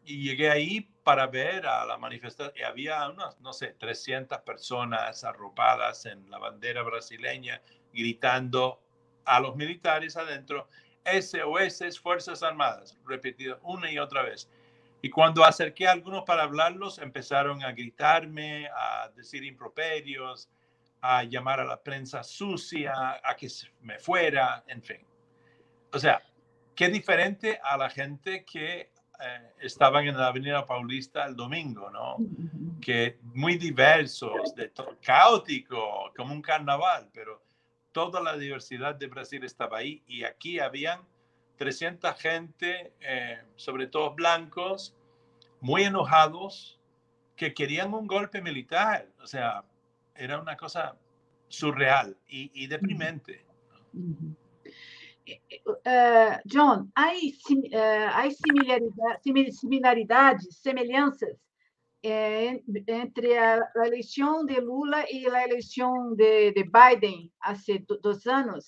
[0.03, 5.23] Y llegué ahí para ver a la manifestación y había unas, no sé, 300 personas
[5.23, 7.61] arropadas en la bandera brasileña
[7.93, 8.81] gritando
[9.23, 10.67] a los militares adentro,
[11.07, 14.49] SOS, Fuerzas Armadas, repetido una y otra vez.
[15.01, 20.49] Y cuando acerqué a algunos para hablarlos, empezaron a gritarme, a decir improperios,
[21.01, 23.47] a llamar a la prensa sucia, a que
[23.81, 25.05] me fuera, en fin.
[25.93, 26.21] O sea,
[26.75, 32.17] qué diferente a la gente que eh, estaban en la Avenida Paulista el domingo, ¿no?
[32.81, 37.46] Que muy diversos, de caótico, como un carnaval, pero
[37.97, 40.99] toda la diversidad de Brasil estaba ahí y aquí habían
[41.55, 44.95] 300 gente, eh, sobre todo blancos,
[45.61, 46.79] muy enojados,
[47.35, 49.09] que querían un golpe militar.
[49.19, 49.63] O sea,
[50.13, 50.95] era una cosa
[51.47, 53.43] surreal y, deprimente.
[55.65, 61.46] Uh, John, hay, uh, hay similaridades, similaridades, semelhanças
[62.03, 67.53] eh, entre a, a, eleição de Lula e a eleição de, de Biden há
[68.01, 68.65] dois anos.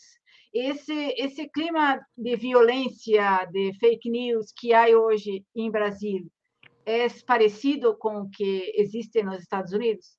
[0.53, 6.29] Esse, esse clima de violência, de fake news que há hoje em Brasil,
[6.85, 10.17] é parecido com o que existe nos Estados Unidos?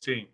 [0.00, 0.28] Sim.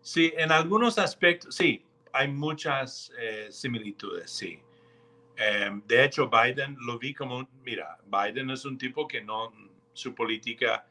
[0.00, 1.82] Sim, em alguns aspectos, sim.
[2.12, 4.58] Há muitas eh, similitudes, sim.
[5.36, 9.52] Eh, de hecho, Biden lo vi como, mira, Biden es un tipo que no,
[9.92, 10.86] su política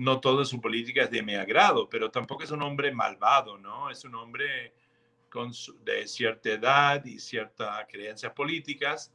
[0.00, 3.90] no toda su política es de mi agrado, pero tampoco es un hombre malvado, ¿no?
[3.90, 4.72] Es un hombre
[5.84, 9.12] de cierta edad y ciertas creencias políticas,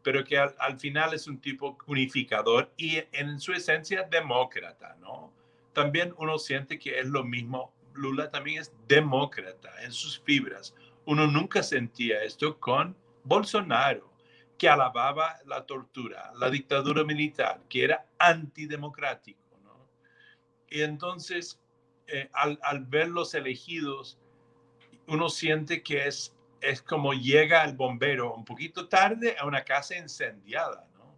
[0.00, 5.32] pero que al, final es un tipo unificador y en su esencia demócrata, ¿no?
[5.72, 10.72] También uno siente que es lo mismo, Lula también es demócrata en sus fibras.
[11.04, 14.12] Uno nunca sentía esto con Bolsonaro,
[14.56, 19.47] que alababa la tortura, la dictadura militar, que era antidemocrático
[20.70, 21.60] y entonces,
[22.06, 24.18] eh, al, al, ver los elegidos,
[25.06, 29.96] uno siente que es, es como llega el bombero un poquito tarde a una casa
[29.96, 31.16] incendiada, ¿no?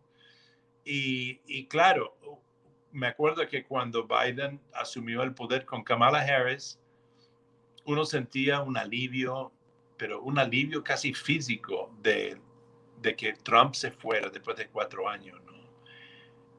[0.85, 2.17] Y, y claro,
[2.93, 6.79] me acuerdo que cuando Biden asumió el poder con Kamala Harris,
[7.85, 9.53] uno sentía un alivio,
[9.97, 12.41] pero un alivio casi físico de,
[13.01, 15.41] de que Trump se fuera después de cuatro años.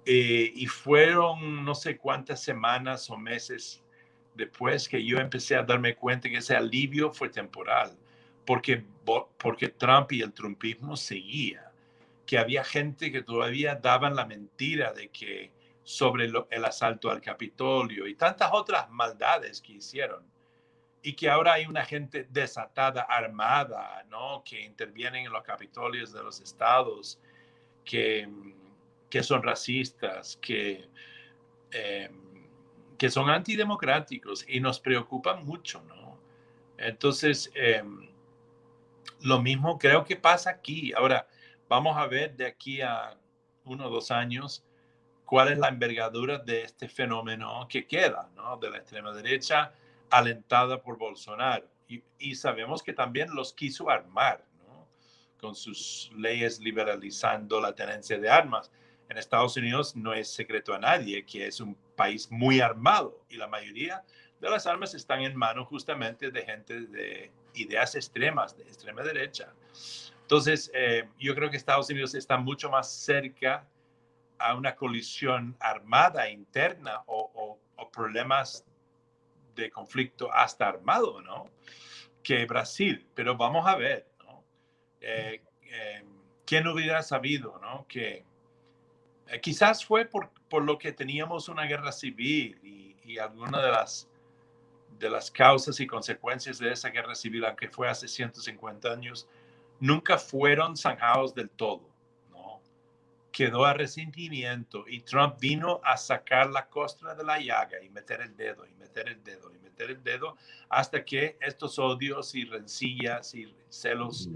[0.06, 3.84] Eh, y fueron no sé cuántas semanas o meses
[4.34, 7.96] después que yo empecé a darme cuenta que ese alivio fue temporal,
[8.46, 8.84] porque,
[9.38, 11.72] porque Trump y el trumpismo seguía,
[12.26, 15.52] que había gente que todavía daban la mentira de que
[15.84, 20.24] sobre el asalto al Capitolio y tantas otras maldades que hicieron.
[21.04, 24.44] Y que ahora hay una gente desatada, armada, ¿no?
[24.46, 27.20] Que intervienen en los Capitolios de los estados,
[27.84, 28.30] que
[29.12, 30.90] que son racistas, que,
[31.72, 32.48] em,
[32.98, 36.18] que son antidemocráticos y nos preocupan mucho, ¿no?
[36.78, 38.10] Entonces, em,
[39.22, 40.94] lo mismo creo que pasa aquí.
[40.94, 41.28] Ahora,
[41.68, 43.18] vamos a ver de aquí a
[43.66, 44.64] uno o dos años
[45.26, 48.58] cuál es la envergadura de este fenómeno que queda, ¿no?
[48.58, 49.74] De la extrema derecha
[50.10, 51.68] alentada por Bolsonaro.
[51.88, 54.88] Y, y sabemos que también los quiso armar, ¿no?
[55.40, 58.72] Con sus leyes liberalizando la tenencia de armas
[59.12, 63.36] en Estados Unidos no es secreto a nadie que es un país muy armado y
[63.36, 64.06] la mayoría
[64.40, 69.54] de las armas están en manos justamente de gente de ideas extremas, de extrema derecha.
[70.22, 73.68] Entonces, eh, yo creo que Estados Unidos está mucho más cerca
[74.40, 77.60] a una colisión armada interna o,
[77.92, 78.64] problemas
[79.56, 81.50] de conflicto hasta armado, ¿no?
[82.24, 83.06] Que Brasil.
[83.14, 84.46] Pero vamos a ver, ¿no?
[85.02, 86.06] Eh, eh,
[86.46, 87.86] ¿Quién hubiera sabido, ¿no?
[87.90, 88.24] Que
[89.40, 94.10] quizás fue por, por, lo que teníamos una guerra civil y, y alguna de las,
[94.98, 99.28] de las causas y consecuencias de esa guerra civil, aunque fue hace 150 años,
[99.80, 101.90] nunca fueron zanjados del todo.
[102.30, 102.62] ¿no?
[103.32, 108.22] Quedó a resentimiento y Trump vino a sacar la costra de la llaga y meter
[108.22, 110.38] el dedo y meter el dedo y meter el dedo
[110.70, 114.30] hasta que estos odios y rencillas y celos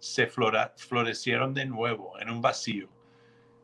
[0.00, 2.88] se florecieron de nuevo en un vacío.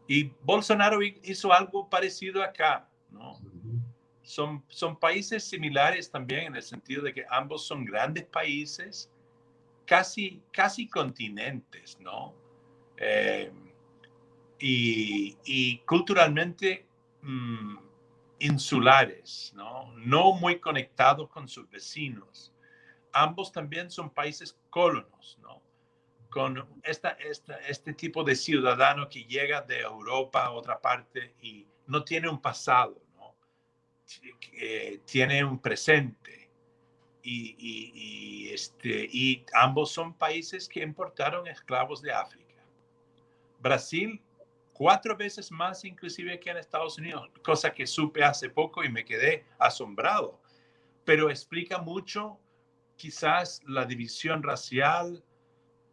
[0.07, 3.39] Y Bolsonaro hizo algo parecido acá, ¿no?
[4.23, 9.11] Son, son países similares también en el sentido de que ambos son grandes países,
[9.87, 12.35] casi, casi continentes, ¿no?
[12.97, 13.53] Eh,
[14.59, 16.87] y, y, culturalmente
[17.23, 17.77] mm,
[18.39, 19.93] insulares, ¿no?
[19.97, 22.53] No muy conectados con sus vecinos.
[23.13, 25.64] Ambos también son países colonos, ¿no?
[26.35, 31.65] Con esta, esta, este tipo de ciudadano que llega de Europa a otra parte y
[31.87, 33.37] no tiene un pasado, ¿no?
[35.05, 36.51] tiene un presente.
[37.23, 42.67] Y, y, este, y ambos son países que importaron esclavos de África.
[43.61, 44.21] Brasil,
[44.73, 49.05] cuatro veces más inclusive que en Estados Unidos, cosa que supe hace poco y me
[49.05, 50.43] quedé asombrado,
[51.05, 52.41] pero explica mucho
[52.97, 55.25] quizás la división racial,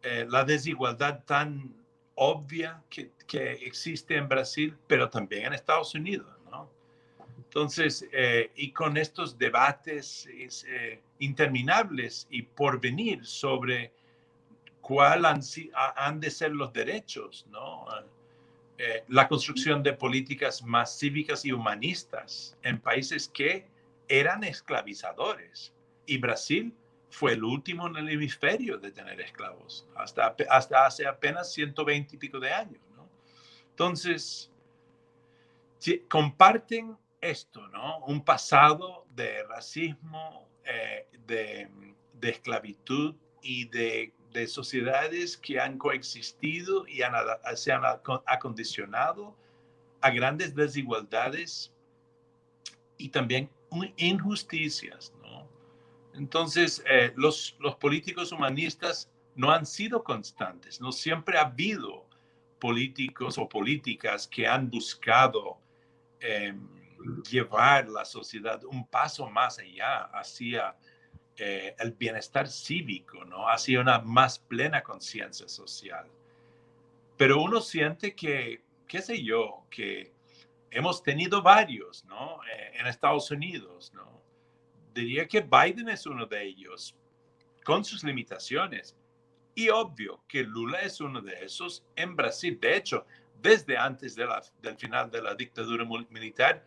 [0.02, 1.74] eh, la desigualdad tan
[2.16, 6.68] obvia que, que, existe en Brasil, pero también en Estados Unidos, ¿no?
[7.38, 10.28] Entonces, eh, y con estos debates
[10.66, 13.92] eh, interminables y por venir sobre
[14.80, 15.40] cuál han,
[15.96, 17.86] han, de ser los derechos, ¿no?
[19.06, 23.68] la construcción de políticas más cívicas y humanistas en países que
[24.08, 25.72] eran esclavizadores.
[26.04, 26.74] Y Brasil
[27.12, 32.18] fue el último en el hemisferio de tener esclavos, hasta, hasta hace apenas 120 y
[32.18, 32.80] pico de años.
[32.96, 33.06] ¿no?
[33.68, 34.50] Entonces,
[36.08, 37.98] comparten esto, ¿no?
[38.06, 41.68] Un pasado de racismo, eh, de,
[42.22, 47.12] esclavitud y de, de, sociedades que han coexistido y han,
[47.56, 47.82] se han
[48.26, 49.36] acondicionado
[50.00, 51.74] a grandes desigualdades
[52.96, 53.50] y también
[53.96, 55.12] injusticias.
[56.14, 62.06] Entonces, eh, los, los políticos humanistas no han sido constantes, no siempre ha habido
[62.58, 65.58] políticos o políticas que han buscado
[66.20, 66.68] em,
[67.28, 70.76] llevar la sociedad un paso más allá hacia
[71.36, 73.48] eh, el bienestar cívico, ¿no?
[73.48, 76.06] hacia una más plena conciencia social.
[77.16, 80.12] Pero uno siente que, qué sé yo, que
[80.70, 82.42] hemos tenido varios, ¿no?
[82.44, 84.21] Eh, en Estados Unidos, ¿no?
[84.92, 86.96] Diría que Biden es uno de ellos,
[87.64, 88.96] con sus limitaciones.
[89.54, 92.58] Y obvio que Lula es uno de esos en Brasil.
[92.60, 93.06] De hecho,
[93.40, 96.64] desde antes de la, del final de la dictadura militar,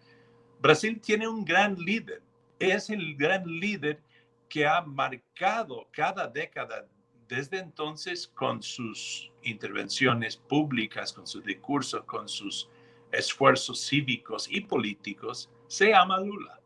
[0.60, 2.22] Brasil tiene un gran líder.
[2.60, 4.02] Es el gran líder
[4.48, 6.88] que ha marcado cada década
[7.28, 12.70] desde entonces con sus intervenciones públicas, con sus discursos, con sus
[13.12, 16.60] esfuerzos cívicos y políticos, se llama Lula.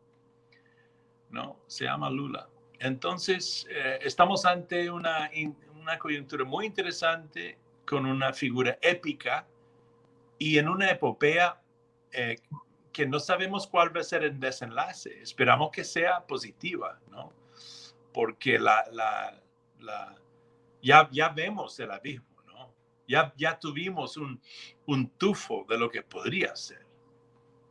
[1.30, 1.60] ¿No?
[1.66, 2.48] Se llama Lula.
[2.78, 5.30] Entonces, eh, estamos ante una,
[5.78, 9.46] una coyuntura muy interesante con una figura épica
[10.38, 11.60] y en una epopea
[12.12, 12.36] eh,
[12.92, 15.20] que no sabemos cuál va a ser el desenlace.
[15.20, 17.32] Esperamos que sea positiva, ¿no?
[18.12, 19.40] Porque la, la,
[19.80, 20.16] la,
[20.82, 22.74] ya, ya vemos el abismo, ¿no?
[23.06, 24.40] Ya, ya tuvimos un,
[24.86, 26.86] un tufo de lo que podría ser.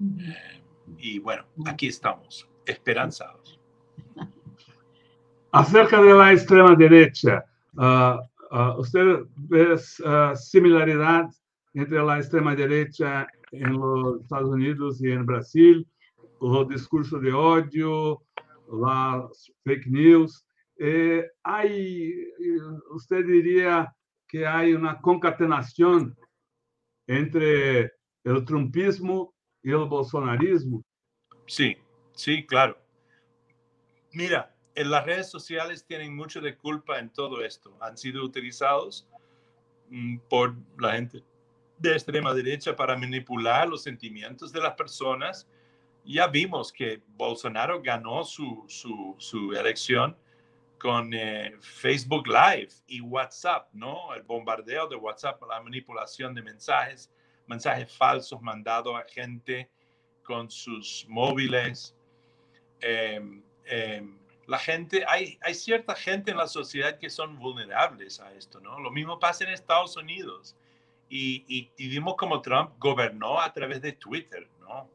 [0.02, 0.62] Eh,
[0.98, 3.60] y bueno, aquí estamos esperanzados.
[5.51, 7.43] Acerca de la extrema derecha,
[7.75, 11.25] uh, ¿usted ve uh, similaridad
[11.73, 15.88] entre la extrema derecha en los Estados Unidos y en Brasil?
[16.41, 18.21] O discurso de odio,
[18.71, 20.45] las fake news.
[20.77, 22.13] Eh, hay,
[22.91, 23.93] ¿Usted diría
[24.27, 26.15] que hay una concatenación
[27.08, 27.91] entre
[28.24, 30.82] el trumpismo y el bolsonarismo?
[31.47, 31.76] Sí,
[32.20, 32.78] Sí, claro.
[34.11, 37.78] Mira, en las redes sociales tienen mucho de culpa en todo esto.
[37.80, 39.07] Han sido utilizados
[39.89, 41.24] mm, por la gente
[41.78, 45.47] de extrema derecha para manipular los sentimientos de las personas.
[46.03, 50.17] Ya vimos que Bolsonaro ganó su, su, elección
[50.78, 54.13] con eh, Facebook Live y WhatsApp, ¿no?
[54.13, 57.09] El bombardeo de WhatsApp, la manipulación de mensajes,
[57.47, 59.72] mensajes falsos mandados a gente
[60.22, 61.95] con sus móviles.
[62.82, 63.41] Em,
[64.47, 68.80] la gente, hay, hay cierta gente en la sociedad que son vulnerables a esto, ¿no?
[68.80, 70.55] Lo mismo pasa en Estados Unidos.
[71.11, 71.43] y,
[71.75, 74.88] y, vimos como Trump gobernó a través de Twitter, ¿no?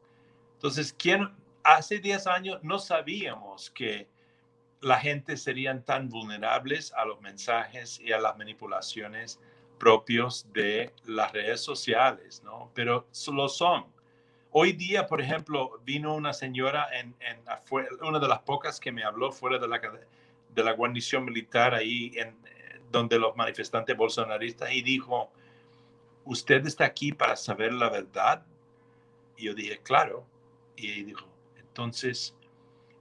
[0.53, 1.29] Entonces, ¿quién,
[1.63, 4.07] hace 10 años no sabíamos que
[4.81, 9.39] la gente serían tan vulnerables a los mensajes y a las manipulaciones
[9.79, 12.71] propios de las redes sociales, ¿no?
[12.73, 13.85] Pero lo son.
[14.57, 17.39] Hoy día, por ejemplo, vino una señora en, en
[18.01, 19.81] una de las pocas que me habló fuera de la,
[20.53, 22.37] de la guarnición militar ahí en,
[22.89, 25.29] donde los manifestantes bolsonaristas y dijo,
[26.23, 28.45] ¿usted está aquí para saber la verdad?
[29.35, 30.25] Y yo dije, claro.
[30.77, 31.27] Y dijo,
[31.59, 32.33] entonces,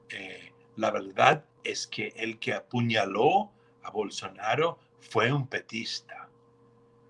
[0.08, 3.52] eh, la verdad es que el que apuñaló
[3.84, 6.28] a Bolsonaro fue un petista.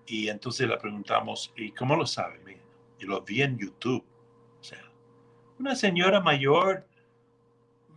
[0.05, 2.59] Y entonces le preguntamos, ¿y cómo lo sabe?
[2.99, 4.05] Y lo vi en YouTube.
[5.59, 6.85] Una señora mayor,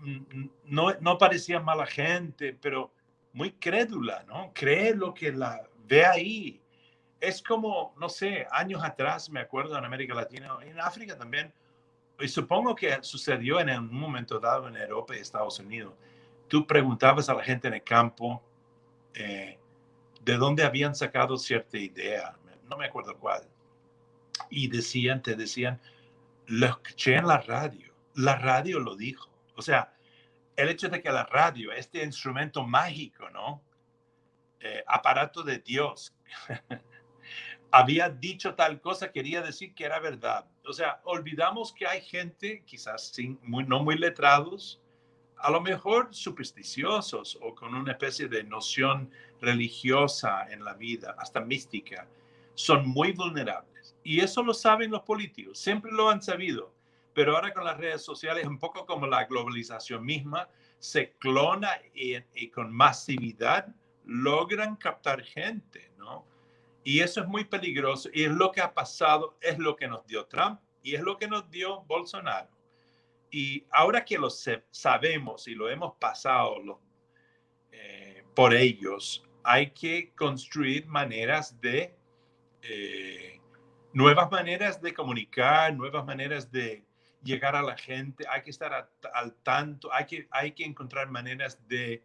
[0.00, 2.92] mm, no, no parecía mala gente, pero
[3.32, 4.52] muy crédula, ¿no?
[4.54, 6.60] Cree lo que la ve ahí.
[7.20, 11.52] Es como, no sé, años atrás, me acuerdo en América Latina, en África también,
[12.20, 15.94] y supongo que sucedió en un momento dado en Europa y Estados Unidos.
[16.48, 18.42] Tú preguntabas a la gente en el campo
[19.14, 19.58] eh,
[20.24, 22.36] de dónde habían sacado cierta idea,
[22.68, 23.42] no me acuerdo cuál,
[24.50, 25.80] y decían, te decían,
[26.48, 29.30] lo escuché en la radio, la radio lo dijo.
[29.54, 29.92] O sea,
[30.56, 33.62] el hecho de que la radio, este instrumento mágico, ¿no?
[34.60, 36.14] Eh, aparato de Dios,
[37.70, 40.46] había dicho tal cosa, quería decir que era verdad.
[40.66, 44.80] O sea, olvidamos que hay gente, quizás sin, no muy letrados,
[45.36, 51.40] a lo mejor supersticiosos o con una especie de noción religiosa en la vida, hasta
[51.40, 52.08] mística,
[52.54, 53.77] son muy vulnerables.
[54.08, 56.74] Y eso lo saben los políticos, siempre lo han sabido.
[57.12, 60.48] Pero ahora con las redes sociales, un poco como la globalización misma,
[60.78, 63.68] se clona y, y con masividad
[64.06, 66.24] logran captar gente, ¿no?
[66.84, 70.06] Y eso es muy peligroso y es lo que ha pasado, es lo que nos
[70.06, 72.48] dio Trump y es lo que nos dio Bolsonaro.
[73.30, 76.80] Y ahora que lo sabemos y lo hemos pasado
[77.72, 81.94] eh, por ellos, hay que construir maneras de,
[82.62, 83.37] eh,
[83.92, 86.84] nuevas maneras de comunicar, nuevas maneras de
[87.22, 91.58] llegar a la gente, hay que estar al tanto, hay que, hay que encontrar maneras
[91.66, 92.02] de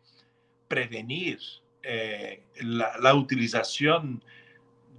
[0.67, 1.39] prevenir
[1.83, 4.23] eh, la, la, utilización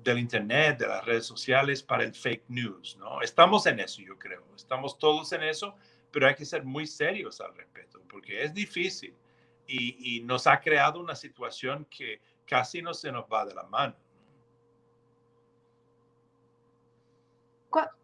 [0.02, 3.22] del Internet, de las redes sociales para el fake news, ¿no?
[3.22, 5.76] Estamos en eso, yo creo, estamos todos en eso,
[6.12, 9.14] pero hay que ser muy serios al respecto, porque es difícil
[9.66, 13.64] y, y nos ha creado una situación que casi no se nos va de la
[13.64, 13.96] mano.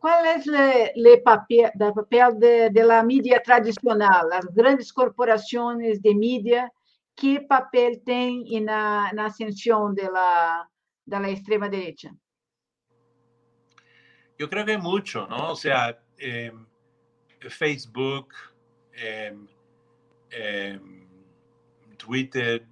[0.01, 6.71] Qual é o papel, papel de, de la mídia tradicional, as grandes corporações de mídia,
[7.15, 12.11] que papel tem na, na ascensão da la, extrema direita?
[14.39, 15.53] Eu creio que muito, ¿no?
[15.53, 16.53] O sea, eh,
[17.51, 18.35] Facebook,
[18.95, 19.37] eh,
[20.31, 20.81] eh,
[21.99, 22.67] Twitter,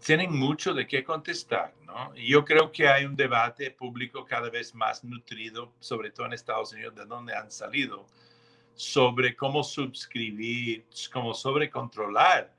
[0.00, 1.72] tienen mucho de qué contestar.
[2.14, 6.32] Y yo creo que hay un debate público cada vez más nutrido, sobre todo en
[6.34, 8.06] Estados Unidos, de donde han salido,
[8.74, 12.54] sobre cómo suscribir, cómo sobrecontrolar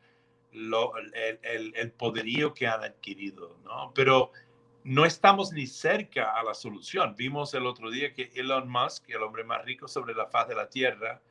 [0.52, 3.92] lo, el, el, poderío que han adquirido, ¿no?
[3.94, 4.32] Pero
[4.84, 7.16] no estamos ni cerca a la solución.
[7.16, 10.56] Vimos el otro día que Elon Musk, el hombre más rico sobre la faz de
[10.56, 11.22] la Tierra,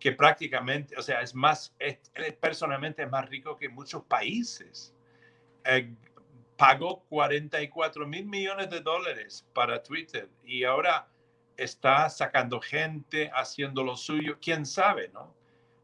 [0.00, 1.98] que prácticamente, o sea, es más, es,
[2.40, 4.94] personalmente es más rico que muchos países.
[5.64, 5.94] Eh,
[6.60, 11.08] pagó 44 mil millones de dólares para Twitter y ahora
[11.56, 14.36] está sacando gente, haciendo lo suyo.
[14.42, 15.34] ¿Quién sabe, no?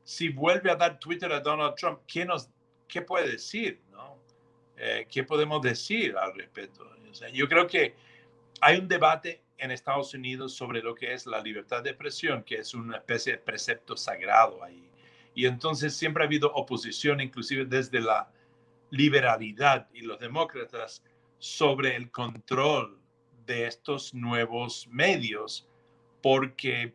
[0.05, 2.51] Si vuelve a dar Twitter a Donald Trump, ¿qué, nos,
[2.87, 4.18] qué puede decir, no?
[4.77, 6.85] Eh, ¿Qué podemos decir al respecto?
[7.33, 7.95] yo creo que
[8.61, 12.57] hay un debate en Estados Unidos sobre lo que es la libertad de expresión, que
[12.57, 14.87] es una especie de precepto sagrado ahí.
[15.35, 18.31] Y entonces siempre ha habido oposición, inclusive desde la
[18.97, 21.03] liberalidad y los demócratas
[21.38, 22.99] sobre el control
[23.47, 25.68] de estos nuevos medios
[26.22, 26.94] porque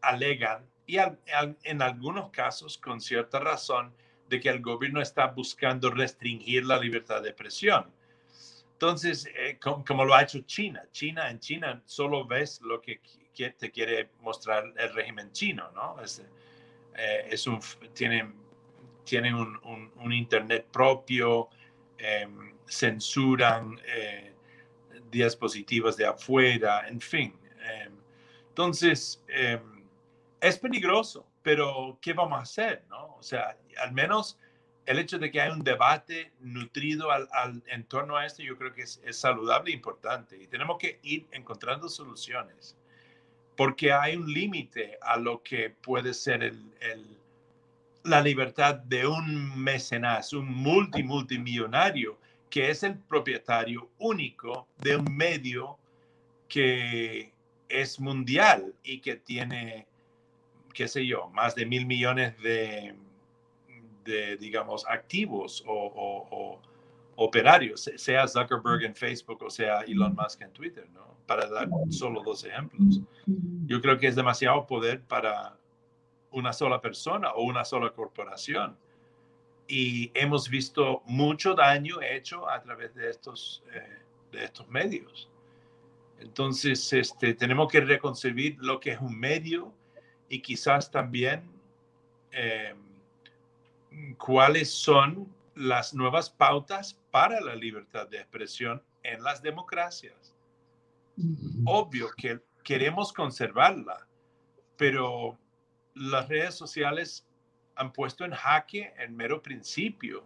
[0.00, 3.92] alegan, y en algunos casos con cierta razón,
[4.28, 7.86] de que el gobierno está buscando restringir la libertad de expresión.
[8.72, 13.00] Entonces, eh, como, lo ha hecho China, China en China solo ves lo que,
[13.34, 16.00] te quiere mostrar el régimen chino, ¿no?
[16.02, 16.22] Es,
[16.96, 17.60] eh, es un,
[17.94, 18.34] tienen
[19.04, 21.48] tienen un, Internet propio,
[21.98, 24.32] em, censuran eh,
[25.10, 27.34] dispositivos de afuera, en fin.
[27.60, 27.92] Em,
[28.48, 29.84] entonces, em,
[30.40, 32.84] es peligroso, pero ¿qué vamos a hacer?
[32.88, 33.16] No?
[33.16, 34.38] O sea, al menos
[34.86, 37.28] el hecho de que hay un debate nutrido al,
[37.66, 40.36] en torno a esto, yo creo que es, saludable e importante.
[40.36, 42.76] Y tenemos que ir encontrando soluciones,
[43.56, 47.16] porque hay un límite a lo que puede ser el,
[48.04, 52.18] la libertad de un mecenas, un multi multimillonario,
[52.50, 55.78] que es el propietario único de un medio
[56.48, 57.32] que
[57.68, 59.86] es mundial y que tiene,
[60.74, 62.94] qué sé yo, más de mil millones de,
[64.04, 66.60] de digamos, activos o,
[67.14, 71.14] operarios, sea Zuckerberg en Facebook o sea Elon Musk en Twitter, ¿no?
[71.26, 73.00] Para dar solo dos ejemplos.
[73.66, 75.56] Yo creo que es demasiado poder para
[76.32, 78.76] una sola persona o una sola corporación.
[79.68, 83.98] Y hemos visto mucho daño hecho a través de estos, eh,
[84.32, 85.30] de estos medios.
[86.18, 89.72] Entonces, este, tenemos que reconcebir lo que es un medio
[90.28, 91.50] y quizás también
[92.30, 92.74] eh,
[94.18, 100.34] cuáles son las nuevas pautas para la libertad de expresión en las democracias.
[101.64, 104.06] Obvio que queremos conservarla,
[104.76, 105.38] pero
[105.94, 107.26] las redes sociales
[107.76, 110.24] han puesto en jaque el mero principio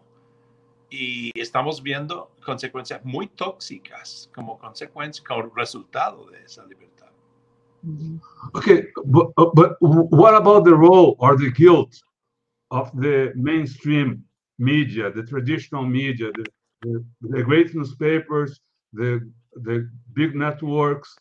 [0.91, 7.11] y estamos viendo consecuencias muy tóxicas como consecuencia, como resultado de esa libertad.
[8.55, 11.95] Okay, but, but what about the role or the guilt
[12.71, 14.25] of the mainstream
[14.59, 18.61] media, the traditional media, the, great newspapers,
[18.93, 19.21] the
[20.15, 21.17] big networks?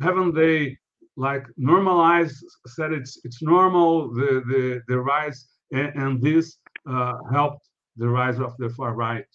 [0.00, 0.76] Haven't they
[1.18, 6.58] like normalized, said it's it's normal the the the rise, and, and this
[6.88, 9.26] uh, helped the rise of the far right?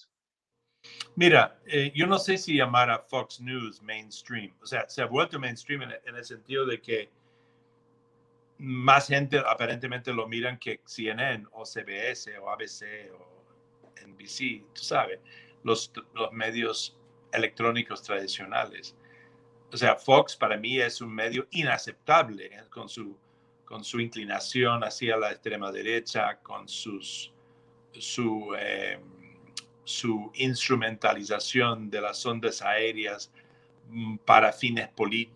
[1.15, 4.51] Mira, eh, yo no sé si llamar a Fox News mainstream.
[4.61, 7.09] O sea, se ha vuelto mainstream en, en el sentido de que
[8.57, 15.19] más gente aparentemente lo miran que CNN o CBS o ABC o NBC, tú sabes,
[15.63, 16.97] los, los medios
[17.33, 18.95] electrónicos tradicionales.
[19.73, 22.63] O sea, Fox para mí es un medio inaceptable ¿eh?
[22.69, 23.17] con, su,
[23.65, 27.33] con su inclinación hacia la extrema derecha, con sus,
[27.91, 28.99] su, eh,
[29.83, 33.31] su instrumentalización de las ondas aéreas
[33.89, 34.89] mm, para fines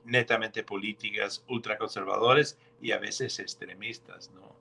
[0.05, 4.55] netamente políticas ultraconservadores y a veces extremistas, ¿no?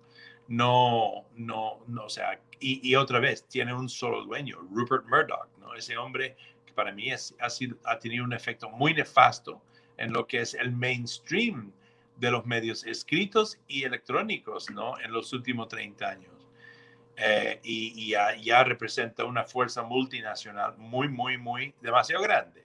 [0.48, 5.48] No, no, no, o sea, y, y otra vez, tiene un solo dueño, Rupert Murdoch,
[5.58, 5.74] ¿no?
[5.74, 6.36] Ese hombre
[6.76, 9.62] para mí ha, tenido un efecto muy nefasto
[9.96, 11.72] en lo que es el mainstream
[12.16, 15.00] de los medios escritos y electrónicos, ¿no?
[15.00, 16.32] En los últimos 30 años.
[17.16, 22.64] Eh, y, ya, representa una fuerza multinacional muy, muy, muy, demasiado grande,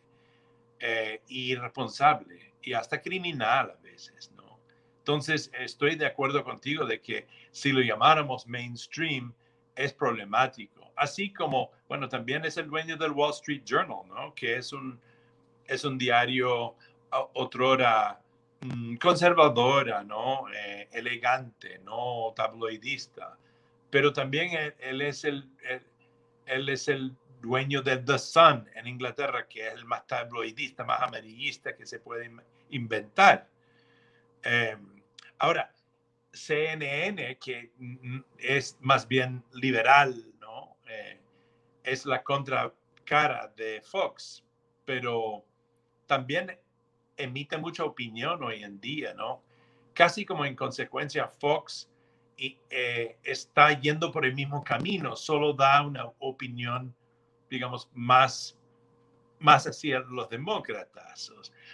[0.79, 4.59] eh, irresponsable y hasta criminal a veces, ¿no?
[4.97, 9.33] Entonces, estoy de acuerdo contigo de que si lo llamáramos mainstream,
[9.73, 10.80] es problemático.
[11.01, 14.35] Así como, bueno, también es el dueño del Wall Street Journal, ¿no?
[14.35, 15.01] Que es un,
[15.65, 16.75] es un diario
[17.33, 18.21] otrora
[18.59, 20.45] mm, conservadora, ¿no?
[20.53, 23.35] Eh, elegante, no tabloidista.
[23.89, 25.49] Pero también él, es el,
[26.45, 31.01] él, es el dueño del The Sun en Inglaterra, que es el más tabloidista, más
[31.01, 32.29] amarillista que se puede
[32.69, 33.49] inventar.
[34.43, 35.01] Em,
[35.39, 35.73] ahora,
[36.31, 37.71] CNN, que
[38.37, 40.30] es más bien liberal.
[40.91, 41.19] Eh,
[41.83, 44.43] es la contracara de Fox,
[44.85, 45.45] pero
[46.05, 46.59] también
[47.17, 49.41] emite mucha opinión hoy en día, ¿no?
[49.93, 51.89] Casi como en consecuencia Fox
[52.37, 56.95] y, eh, está yendo por el mismo camino, solo da una opinión,
[57.49, 58.57] digamos, más,
[59.39, 61.31] más hacia los demócratas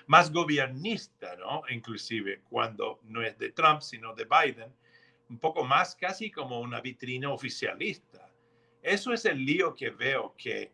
[0.08, 1.64] más gobernista, ¿no?
[1.70, 4.74] Inclusive cuando no es de Trump, sino de Biden,
[5.30, 8.27] un poco más casi como una vitrina oficialista.
[8.88, 10.72] Eso es el lío que veo, que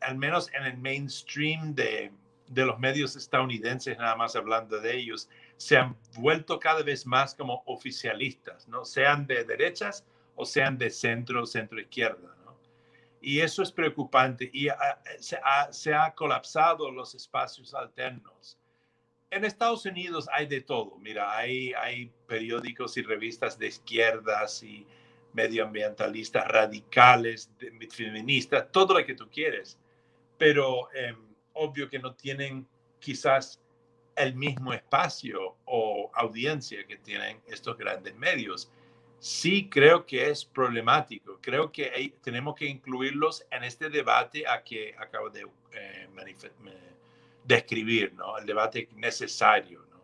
[0.00, 2.12] al, menos en el mainstream de,
[2.54, 7.64] los medios estadounidenses, nada más hablando de ellos, se han vuelto cada vez más como
[7.66, 8.84] oficialistas, ¿no?
[8.84, 10.04] Sean de derechas
[10.36, 12.34] o sean de centro, centro izquierda.
[13.20, 14.68] Y eso es preocupante y
[15.18, 18.56] se, ha, se ha colapsado los espacios alternos
[19.30, 20.96] en Estados Unidos hay de todo.
[20.98, 24.86] Mira, hay, hay periódicos y revistas de izquierdas y
[25.38, 27.48] medioambientalistas radicales,
[27.90, 29.78] feministas, todo lo que tú quieres.
[30.36, 31.16] Pero em,
[31.52, 32.66] obvio que no tienen
[32.98, 33.60] quizás
[34.16, 38.68] el mismo espacio o audiencia que tienen estos grandes medios.
[39.20, 41.38] Sí creo que es problemático.
[41.40, 46.08] Creo que tenemos que incluirlos en este debate a que acabo de eh,
[47.44, 48.36] describir, ¿no?
[48.38, 50.00] El debate necesario, ¿no?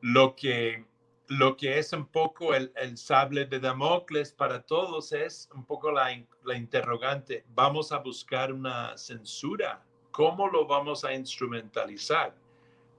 [0.00, 0.84] Lo que
[1.28, 6.10] lo que es un poco el, sable de Damocles para todos es un poco la,
[6.56, 7.44] interrogante.
[7.54, 9.84] ¿Vamos a buscar una censura?
[10.10, 12.34] ¿Cómo lo vamos a instrumentalizar?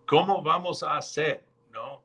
[0.06, 1.44] ¿Cómo vamos a hacer?
[1.72, 2.04] ¿no?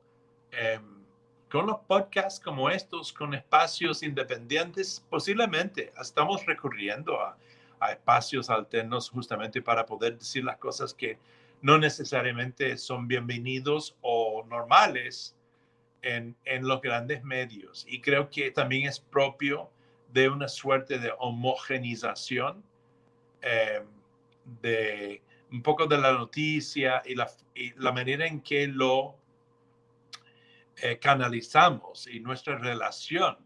[0.51, 1.03] Em,
[1.51, 7.37] con los podcasts como estos, con espacios independientes, posiblemente estamos recurriendo a,
[7.79, 11.19] a espacios alternos justamente para poder decir las cosas que
[11.61, 15.35] no necesariamente son bienvenidos o normales
[16.05, 17.83] en, en, los grandes medios.
[17.89, 19.71] Y creo que también es propio
[20.13, 22.63] de una suerte de homogenización
[23.41, 23.83] eh,
[24.61, 29.17] de un poco de la noticia y la, y la manera en que lo
[30.77, 33.37] eh, canalizamos y nuestra relación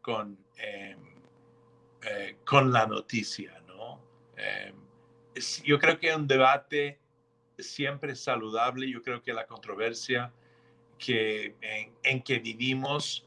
[0.00, 0.96] con, eh,
[2.44, 3.62] con la noticia.
[3.66, 4.00] ¿no?
[5.64, 6.98] yo creo que un debate
[7.58, 8.90] siempre saludable.
[8.90, 10.32] Yo creo que la controversia
[11.00, 11.56] que,
[12.04, 13.26] en, que vivimos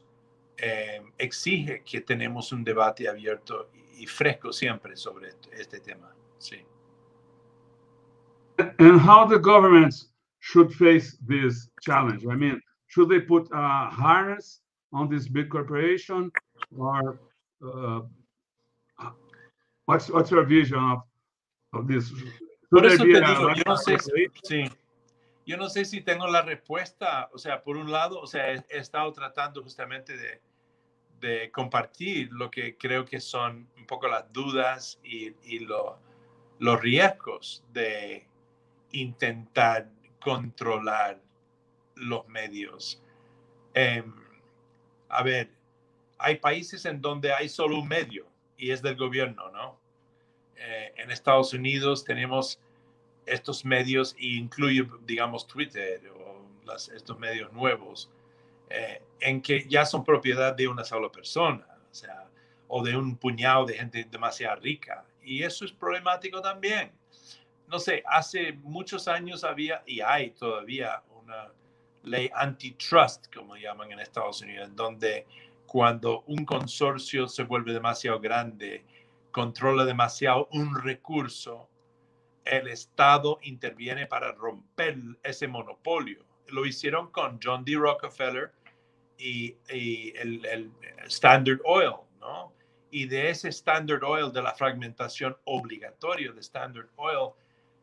[0.56, 6.14] eh, exige que tenemos un debate abierto y, fresco siempre sobre este tema.
[6.38, 6.64] Sí.
[8.78, 10.10] And how the governments
[10.40, 12.24] should face this challenge?
[12.26, 14.60] I mean, should they put a harness
[14.92, 16.30] on this big corporation,
[16.76, 17.18] or
[17.64, 18.00] uh,
[19.86, 21.02] what's what's your vision of
[21.72, 22.12] of this?
[22.70, 23.98] Por eso te digo, yo no sé,
[24.44, 24.70] sí,
[25.46, 28.64] yo no sé si tengo la respuesta, o sea, por un lado, o sea, he,
[28.70, 30.40] estado tratando justamente de,
[31.20, 35.66] de, compartir lo que creo que son un poco las dudas y, y
[36.58, 38.26] los riesgos de
[38.92, 39.90] intentar
[40.20, 41.20] controlar
[41.96, 43.02] los medios.
[43.74, 44.14] Em,
[45.08, 45.50] a ver,
[46.18, 48.26] hay países en donde hay solo un medio
[48.56, 49.78] y es del gobierno, ¿no?
[50.56, 52.60] Eh, en Estados Unidos tenemos
[53.26, 56.44] estos medios, e incluye, digamos, Twitter o
[56.94, 58.10] estos medios nuevos,
[58.70, 62.28] eh, en que ya son propiedad de una sola persona, o sea,
[62.68, 65.04] o de un puñado de gente demasiado rica.
[65.22, 66.92] Y eso es problemático también.
[67.68, 71.52] No sé, hace muchos años había, y hay todavía, una
[72.02, 75.26] ley antitrust, como llaman en Estados Unidos, donde
[75.66, 78.84] cuando un consorcio se vuelve demasiado grande,
[79.30, 81.68] controla demasiado un recurso,
[82.44, 86.24] el Estado interviene para romper ese monopolio.
[86.48, 87.74] Lo hicieron con John D.
[87.76, 88.52] Rockefeller
[89.18, 90.72] y, el,
[91.06, 92.52] Standard Oil, ¿no?
[92.90, 97.32] Y de ese Standard Oil, de la fragmentación obligatoria de Standard Oil,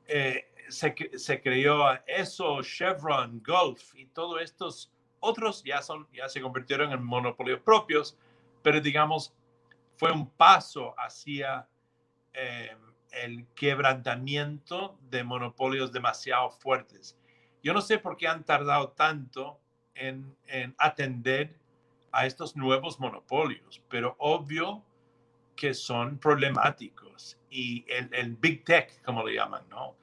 [0.07, 4.91] eh, se, se, creó eso, Chevron, Gulf y todos estos
[5.21, 8.17] otros ya, son, ya se convirtieron en monopolios propios,
[8.61, 9.33] pero digamos,
[9.95, 11.67] fue un paso hacia
[12.33, 12.75] eh,
[13.11, 17.17] el quebrantamiento de monopolios demasiado fuertes.
[17.63, 19.59] Yo no sé por qué han tardado tanto
[19.95, 20.35] en,
[20.77, 21.55] atender
[22.11, 24.83] a estos nuevos monopolios, pero obvio
[25.55, 29.95] que son problemáticos y el, Big Tech, como le llaman, ¿no?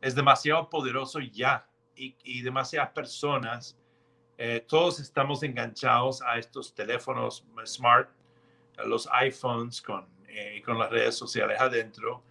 [0.00, 3.76] Es demasiado poderoso ya y, demasiadas personas,
[4.38, 8.08] eh, todos estamos enganchados a estos teléfonos smart
[8.86, 12.22] los iPhones con, eh, con las redes sociales adentro,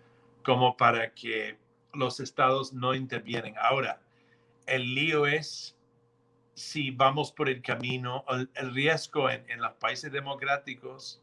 [0.50, 1.60] como para que
[1.94, 3.54] los estados no intervienen.
[3.62, 4.02] Ahora,
[4.66, 5.78] el lío es
[6.56, 8.26] si vamos por el camino,
[8.56, 11.22] el, riesgo en, en, los países democráticos,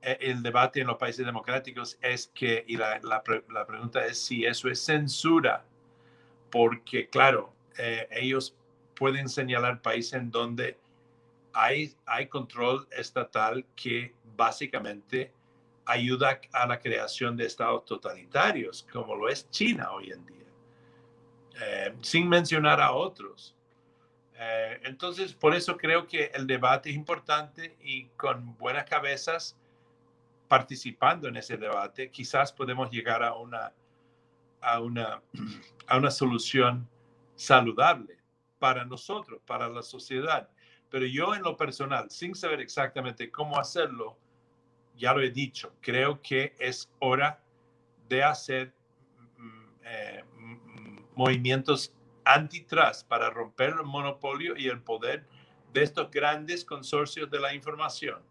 [0.00, 4.24] eh, el debate en los países democráticos es que, y la, la, la pregunta es
[4.24, 5.66] si eso es censura,
[6.50, 8.56] porque claro, eh, ellos
[8.94, 10.78] pueden señalar países en donde
[11.52, 15.34] hay, hay control estatal que básicamente
[15.84, 20.46] ayuda a la creación de estados totalitarios, como lo es China hoy en día,
[21.60, 23.54] eh, sin mencionar a otros.
[24.34, 29.56] Eh, entonces, por eso creo que el debate es importante y con buenas cabezas
[30.48, 33.72] participando en ese debate, quizás podemos llegar a una,
[34.60, 35.22] a una,
[35.86, 36.88] a una solución
[37.36, 38.18] saludable
[38.58, 40.48] para nosotros, para la sociedad.
[40.90, 44.18] Pero yo en lo personal, sin saber exactamente cómo hacerlo,
[45.02, 47.42] ya lo he dicho, creo que es hora
[48.08, 48.72] de hacer
[49.36, 51.92] mm, eh, mm, movimientos
[52.24, 55.26] antitrust para romper el monopolio y el poder
[55.72, 58.22] de estos grandes consorcios de la información.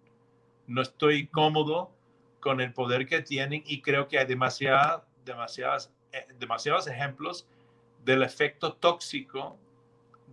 [0.66, 1.92] No estoy cómodo
[2.40, 7.50] con el poder que tienen y creo que hay demasiadas, demasiadas, eh, demasiados ejemplos
[8.06, 9.58] del efecto tóxico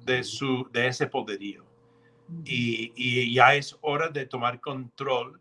[0.04, 1.68] de, su, de ese poderío
[2.44, 5.40] y, ya es hora de tomar control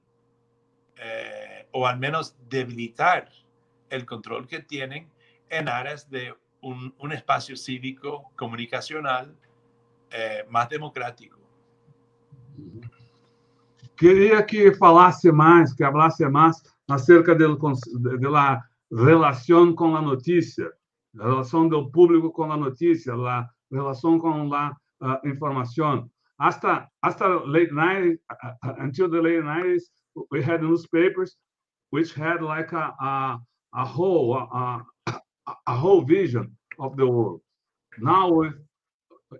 [0.99, 3.29] eh, o al menos debilitar
[3.89, 5.09] el control que tienen
[5.49, 9.35] en áreas de un, espacio cívico comunicacional
[10.11, 11.37] eh, democrático.
[13.95, 20.71] Queria que falasse mais, que falasse mais acerca da relação com a notícia,
[21.19, 26.09] a relação do público com a notícia, a relação com a uh, informação.
[26.37, 29.83] Hasta hasta late night, uh, until the late 90s,
[30.31, 31.35] we had newspapers
[31.91, 33.39] which had like a a,
[33.75, 34.83] a whole a,
[35.67, 37.41] a whole vision of the world.
[37.99, 38.53] Now with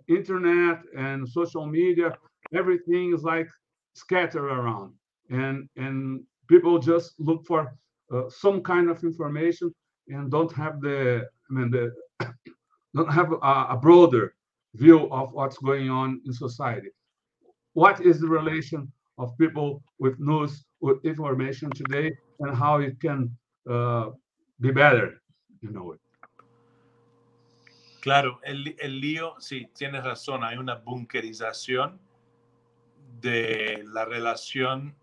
[0.08, 2.16] internet and social media,
[2.54, 3.48] everything is like
[3.94, 4.94] scattered around,
[5.30, 7.72] and and people just look for
[8.12, 9.74] uh, some kind of information
[10.08, 11.92] and don't have the I mean the
[12.94, 14.34] don't have a, a broader
[14.74, 16.88] view of what's going on in society.
[17.74, 23.36] What is the relation of people with news, with information today, and how it can
[23.68, 24.10] uh,
[24.60, 25.20] be better,
[25.60, 26.00] you know it.
[28.00, 31.98] Claro, el, el lío, sí, tienes razón, hay una bunkerización
[33.20, 34.94] de la relación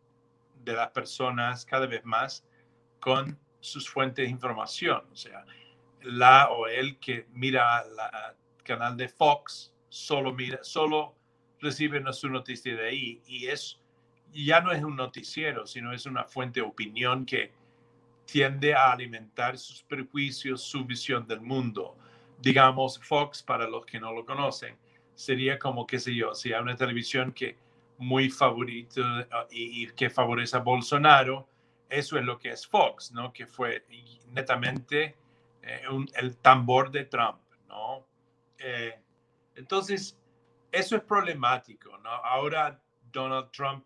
[0.64, 2.46] de las personas cada vez más
[3.00, 5.04] con sus fuentes de información.
[5.12, 5.46] O sea,
[6.02, 11.16] la o el que mira el canal de Fox solo mira, solo
[11.60, 13.80] recibe su noticia de ahí y es
[14.44, 17.54] ya no es un noticiero, sino es una fuente de opinión que
[18.26, 21.96] tiende a alimentar sus prejuicios, su visión del mundo.
[22.40, 24.76] Digamos, Fox, para los que no lo conocen,
[25.14, 27.58] sería como, qué sé yo, si hay una televisión que
[27.98, 29.02] muy favorito
[29.50, 31.48] y, que favorece a Bolsonaro,
[31.90, 33.32] eso es lo que es Fox, ¿no?
[33.32, 33.86] Que fue
[34.32, 35.16] netamente
[35.62, 35.82] eh,
[36.16, 38.06] el tambor de Trump, ¿no?
[38.58, 39.00] Eh,
[39.56, 40.20] entonces,
[40.72, 42.10] eso es problemático, ¿no?
[42.10, 42.82] Ahora
[43.12, 43.86] Donald Trump,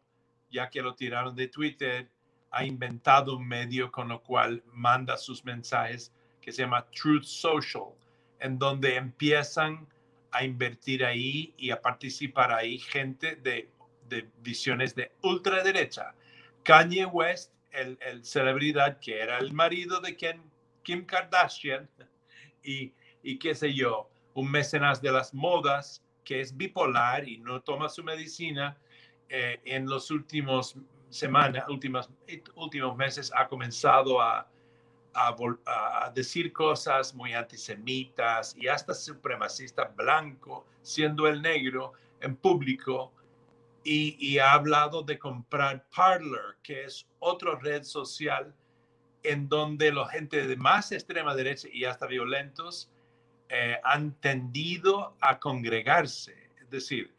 [0.49, 2.09] ya que lo tiraron de Twitter,
[2.51, 7.93] ha inventado un medio con lo cual manda sus mensajes que se llama Truth Social,
[8.39, 9.87] en donde empiezan
[10.31, 13.69] a invertir ahí y a participar ahí gente de,
[14.07, 16.13] de visiones de ultraderecha.
[16.63, 20.41] Kanye West, el, el, celebridad que era el marido de Kim,
[20.83, 21.89] Kim Kardashian
[22.63, 22.93] y,
[23.23, 27.89] y qué sé yo, un mecenas de las modas que es bipolar y no toma
[27.89, 28.77] su medicina,
[29.29, 30.75] eh, en los últimos
[31.09, 32.09] semanas, últimos,
[32.55, 34.47] últimos meses ha comenzado a,
[36.13, 43.11] decir cosas muy antisemitas y hasta supremacista blanco, siendo el negro en público,
[43.83, 48.53] y, ha hablado de comprar Parler, que es otra red social
[49.23, 52.89] en donde la gente de más extrema derecha y hasta violentos
[53.49, 56.49] eh, han tendido a congregarse.
[56.61, 57.13] Es decir,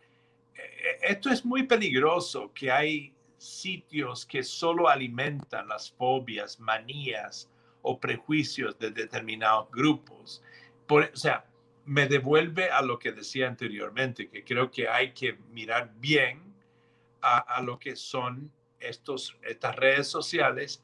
[1.02, 7.50] esto es muy peligroso, que hay sitios que solo alimentan las fobias, manías
[7.82, 10.42] o prejuicios de determinados grupos.
[10.86, 11.46] Por, o sea,
[11.86, 16.54] me devuelve a lo que decía anteriormente, que creo que hay que mirar bien
[17.22, 20.82] a, lo que son estos, estas redes sociales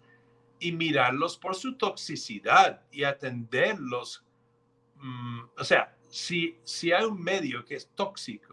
[0.58, 4.22] y mirarlos por su toxicidad y atenderlos.
[4.96, 8.45] Mm, o sea, si, si hay un medio que es tóxico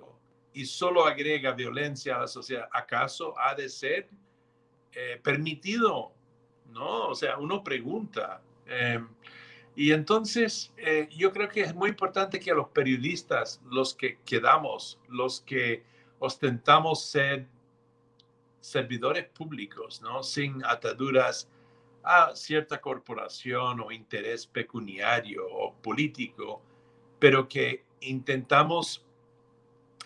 [0.54, 4.10] y solo agrega violencia a la sociedad, ¿acaso ha de ser
[4.94, 6.14] eh, permitido?
[6.72, 7.08] ¿No?
[7.08, 8.42] O sea, uno pregunta.
[8.66, 9.08] Em,
[9.76, 14.20] y entonces eh, yo creo que es muy importante que a los periodistas, los que
[14.26, 15.84] quedamos, los que
[16.20, 17.48] ostentamos ser
[18.62, 20.24] servidores públicos, ¿no?
[20.24, 21.50] Sin ataduras
[22.04, 26.62] a cierta corporación o interés pecuniario o político,
[27.20, 29.06] pero que intentamos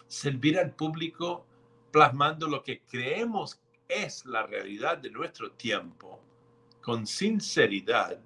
[0.08, 1.46] servir al público
[1.92, 6.22] plasmando lo que creemos es la realidad de nuestro tiempo,
[6.82, 8.20] con sinceridad,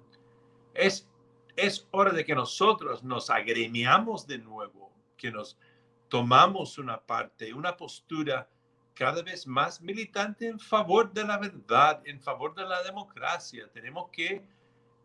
[0.74, 1.08] es,
[1.56, 5.56] es hora de que nosotros nos agremiamos de nuevo, que nos
[6.08, 8.48] tomamos una parte, una postura
[8.94, 13.68] cada vez más militante en favor de la verdad, en favor de la democracia.
[13.72, 14.44] Tenemos que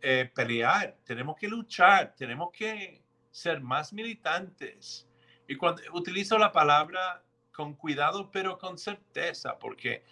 [0.02, 3.02] eh, pelear, tenemos que luchar, tenemos que
[3.32, 5.07] ser más militantes.
[5.48, 10.04] Y cuando utilizo la palabra con cuidado, pero con certeza, porque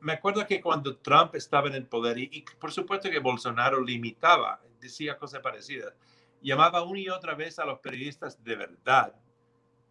[0.00, 4.60] me acuerdo que cuando Trump estaba en el poder, y, por supuesto que Bolsonaro limitaba,
[4.80, 5.94] decía cosas parecidas,
[6.40, 9.14] llamaba una y otra vez a los periodistas de verdad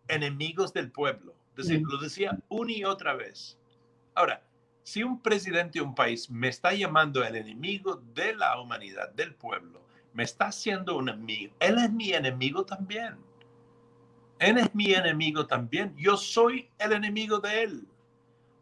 [0.07, 1.35] enemigos del pueblo.
[1.55, 3.57] Es decir, lo decía una y otra vez.
[4.15, 4.41] Ahora,
[4.83, 9.35] si un presidente de un país me está llamando el enemigo de la humanidad, del
[9.35, 9.81] pueblo,
[10.13, 13.17] me está haciendo un enemigo, él es mi enemigo también.
[14.41, 15.95] Él es mi enemigo también.
[15.95, 17.87] Yo soy el enemigo de él.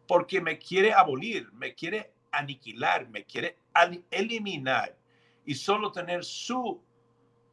[0.05, 3.57] Porque me quiere abolir, me quiere aniquilar, me quiere
[4.11, 4.97] eliminar.
[5.45, 6.83] Y solo tener su,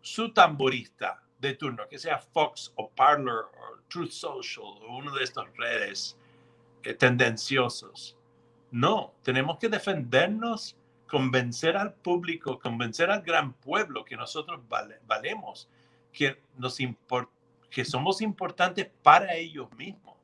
[0.00, 5.22] su tamborista de turno, que sea Fox o Parler o Truth Social o uno de
[5.22, 6.16] estas redes,
[6.82, 8.16] eh, tendenciosos.
[8.72, 14.60] No, tenemos que defendernos, convencer al público, convencer al gran pueblo que nosotros
[15.06, 15.68] valemos,
[16.12, 16.80] que, nos
[17.76, 20.16] que somos importantes para ellos mismos.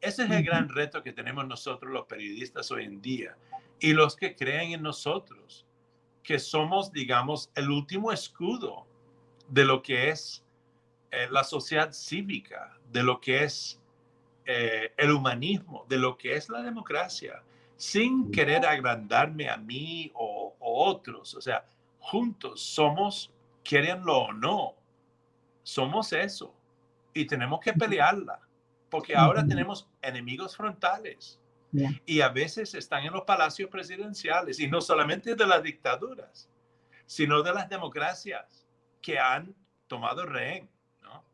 [0.00, 3.36] Ese es el gran reto que tenemos nosotros los periodistas hoy en día
[3.80, 5.66] y los que creen en nosotros,
[6.22, 8.86] que somos, digamos, el último escudo
[9.48, 10.44] de lo que es
[11.10, 13.80] eh, la sociedad cívica, de lo que es
[14.44, 17.42] eh, el humanismo, de lo que es la democracia,
[17.76, 21.34] sin querer agrandarme a mí o, otros.
[21.34, 21.66] O sea,
[21.98, 23.32] juntos somos,
[23.64, 24.76] quierenlo o no,
[25.64, 26.54] somos eso.
[27.16, 28.40] Y tenemos que pelearla,
[28.90, 31.40] porque ahora tenemos enemigos frontales.
[32.04, 36.50] Y a veces están en los palacios presidenciales, y no solamente de las dictaduras,
[37.06, 38.66] sino de las democracias
[39.00, 39.54] que han
[39.86, 40.68] tomado rehén.
[41.02, 41.24] ¿no?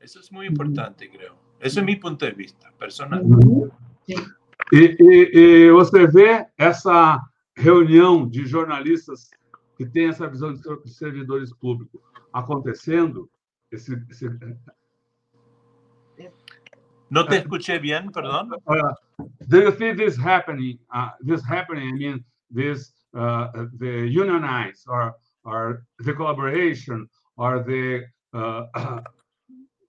[0.00, 1.36] Eso es muy importante, creo.
[1.60, 3.22] Esse é meu ponto de vista personal.
[4.72, 7.20] E, e, e, você vê essa
[7.56, 9.30] reunião de jornalistas
[9.76, 12.00] que tem essa visão de servidores públicos
[12.32, 13.30] acontecendo?
[13.70, 14.28] Esse, esse...
[17.10, 18.48] Não te escutei bem, perdão.
[18.66, 20.78] Uh, do you see this happening?
[20.92, 21.88] Uh, this happening?
[21.88, 28.04] I mean, this uh, the unionize or or the collaboration or the
[28.34, 28.66] uh,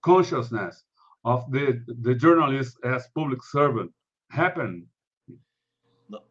[0.01, 0.85] consciousness
[1.25, 3.91] of the, the journalist as public servant
[4.29, 4.87] happen?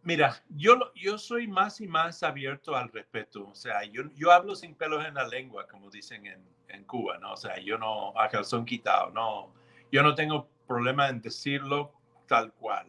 [0.03, 3.47] mira, yo, yo soy más y más abierto al respeto.
[3.49, 7.19] O sea, yo, yo hablo sin pelos en la lengua, como dicen en, en Cuba,
[7.19, 7.35] ¿no?
[7.35, 9.55] O sea, yo no, a calzón quitado, no.
[9.93, 11.93] Yo no tengo problema en decirlo
[12.29, 12.87] tal cual.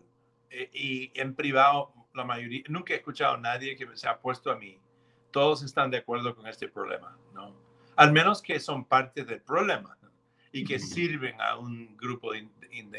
[0.51, 4.51] E, y en privado, la mayoría, nunca he escuchado a nadie que se ha puesto
[4.51, 4.79] a mí.
[5.31, 7.55] Todos están de acuerdo con este problema, ¿no?
[7.95, 9.97] Al menos que son parte del problema
[10.51, 12.47] y que sirven a un grupo de,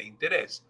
[0.03, 0.65] interés.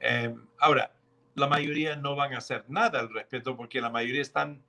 [0.00, 0.92] Em, ahora,
[1.34, 4.62] la mayoría no van a hacer nada al respecto porque la mayoría están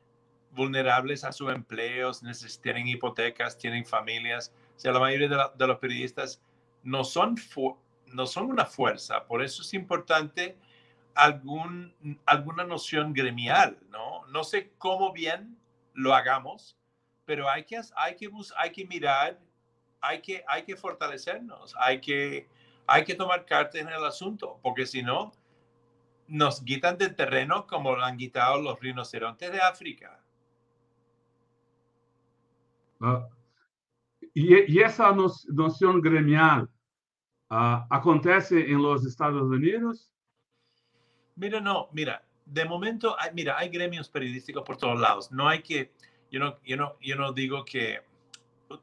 [0.51, 2.23] vulnerables a sus empleos,
[2.61, 4.53] tienen hipotecas, tienen familias.
[4.75, 6.41] O sea, la mayoría de, los periodistas
[6.83, 7.38] no son,
[8.16, 9.26] no son una fuerza.
[9.26, 10.57] Por eso es importante
[11.13, 11.93] algún,
[12.26, 14.26] alguna noción gremial, ¿no?
[14.28, 15.57] No sé cómo bien
[15.93, 16.78] lo hagamos,
[17.26, 19.39] pero hay que, hay que, hay que mirar
[20.07, 22.47] hay que, hay que fortalecernos, hay que,
[22.88, 25.32] hay que tomar cartas en el asunto, porque si no,
[26.28, 30.20] nos quitan del terreno como lo han quitado los rinocerontes de África.
[34.34, 36.70] Y, y, esa noción gremial
[37.49, 40.11] uh, acontece en los Estados Unidos?
[41.35, 45.31] Mira, no, mira, de momento, hay, mira, hay gremios periodísticos por todos lados.
[45.31, 45.91] No hay que,
[46.31, 48.01] yo no, yo no, yo no digo que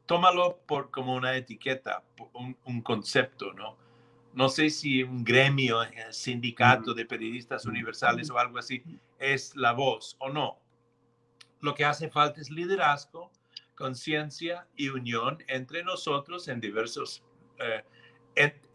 [0.06, 2.02] tómalo por como una etiqueta,
[2.34, 3.76] un, concepto, ¿no?
[4.34, 8.82] No sé si un gremio, eh, sindicato de periodistas universales o algo así
[9.18, 10.58] es la voz o no.
[11.60, 13.30] Lo que hace falta es liderazgo,
[13.74, 17.22] conciencia y unión entre nosotros en diversos,
[17.58, 17.84] eh,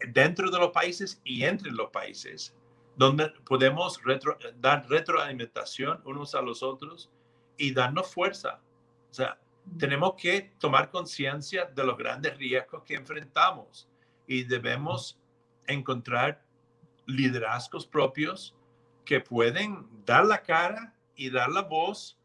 [0.08, 2.54] dentro de los países y entre los países,
[2.96, 4.00] donde podemos
[4.60, 7.10] dar retroalimentación unos a los otros
[7.56, 8.60] y darnos fuerza.
[9.10, 9.38] O sea,
[9.78, 13.88] tenemos que tomar conciencia de los grandes riesgos que enfrentamos
[14.26, 15.18] y debemos
[15.66, 16.42] encontrar
[17.06, 18.54] liderazgos propios
[19.04, 22.18] que pueden dar la cara y dar la voz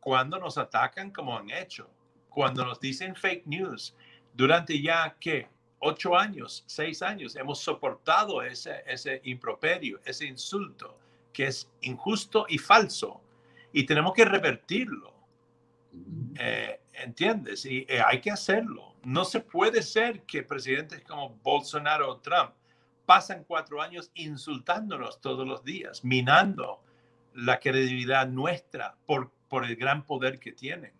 [0.00, 1.90] cuando nos atacan como han hecho,
[2.28, 3.94] cuando nos dicen fake news.
[4.32, 5.48] Durante ya que
[5.80, 10.98] ocho años, seis años, hemos soportado ese, ese improperio, ese insulto
[11.32, 13.20] que es injusto y falso
[13.72, 15.14] y tenemos que revertirlo.
[16.38, 17.64] Eh, ¿Entiendes?
[17.64, 18.94] Y eh, hay que hacerlo.
[19.02, 22.52] No se puede ser que presidentes como Bolsonaro o Trump
[23.06, 26.82] pasan cuatro años insultándonos todos los días, minando
[27.34, 30.92] la credibilidad nuestra por, por el gran poder que tienen,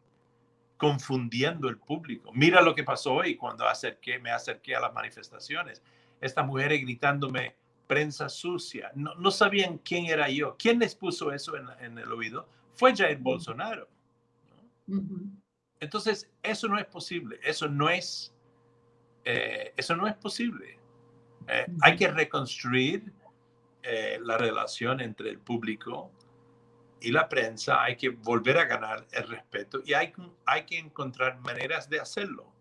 [0.80, 2.32] confundiendo el público.
[2.32, 5.82] Mira lo que pasó hoy cuando acerqué, me acerqué a las manifestaciones.
[6.22, 7.54] Estas mujeres gritándome
[7.86, 8.90] prensa sucia.
[8.94, 10.56] No, no sabían quién era yo.
[10.58, 12.48] ¿Quién les puso eso en, en el oído?
[12.72, 13.88] Fue Jair Bolsonaro.
[15.80, 18.34] Entonces, eso no es posible, eso no es,
[19.26, 20.78] eh, eso no es posible.
[21.46, 23.12] Eh, hay que reconstruir
[23.82, 26.10] eh, la relación entre el público
[27.00, 30.12] y la prensa, hay que volver a ganar el respeto y hay,
[30.46, 32.52] hay que encontrar maneras de hacerlo.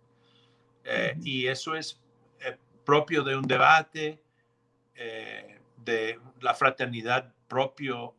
[1.22, 2.00] Y eso es
[2.86, 4.22] propio de un debate,
[4.96, 8.16] de la fraternidad propio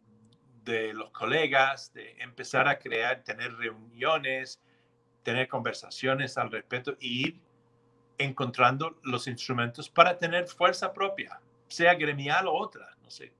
[0.65, 4.61] de los colegas, de empezar a crear, tener reuniones,
[5.23, 7.41] tener conversaciones al respecto y ir
[8.19, 13.33] encontrando los instrumentos para tener fuerza propia, sea gremial o otra, no sé.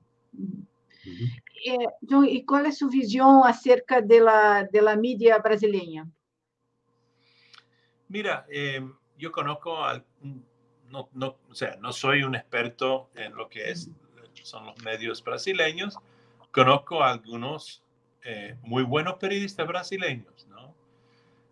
[1.05, 1.77] Eh,
[2.07, 6.07] John, ¿y cuál es su visión acerca de la, de la media brasileña?
[8.07, 8.81] Mira, eh,
[9.17, 10.05] yo conozco, al,
[10.89, 13.89] no, no, o sea, no soy un experto en lo que es,
[14.43, 15.97] son los medios brasileños,
[16.51, 17.83] conozco algunos
[18.23, 20.75] eh, muy buenos periodistas brasileños, ¿no?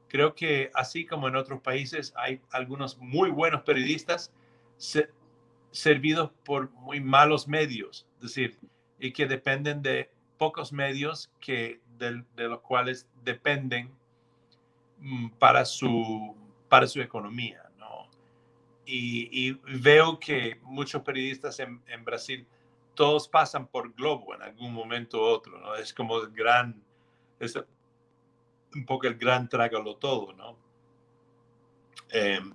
[0.07, 4.31] Creo que así como en otros países hay algunos muy buenos periodistas
[5.71, 8.57] servidos por muy malos medios, es decir,
[8.99, 13.93] y que dependen de pocos medios que de, los cuales dependen
[14.99, 16.35] mm, para su,
[16.69, 17.69] para su economía.
[17.77, 18.07] ¿no?
[18.85, 22.47] Y, veo que muchos periodistas en, en, Brasil,
[22.95, 25.59] todos pasan por Globo en algún momento u otro.
[25.59, 25.75] ¿no?
[25.75, 26.81] Es como el gran,
[27.39, 27.57] es
[28.73, 30.33] un poco el gran trágalo todo.
[30.33, 30.57] ¿no?
[32.11, 32.53] Em,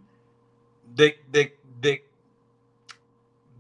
[0.87, 2.09] de, de, de,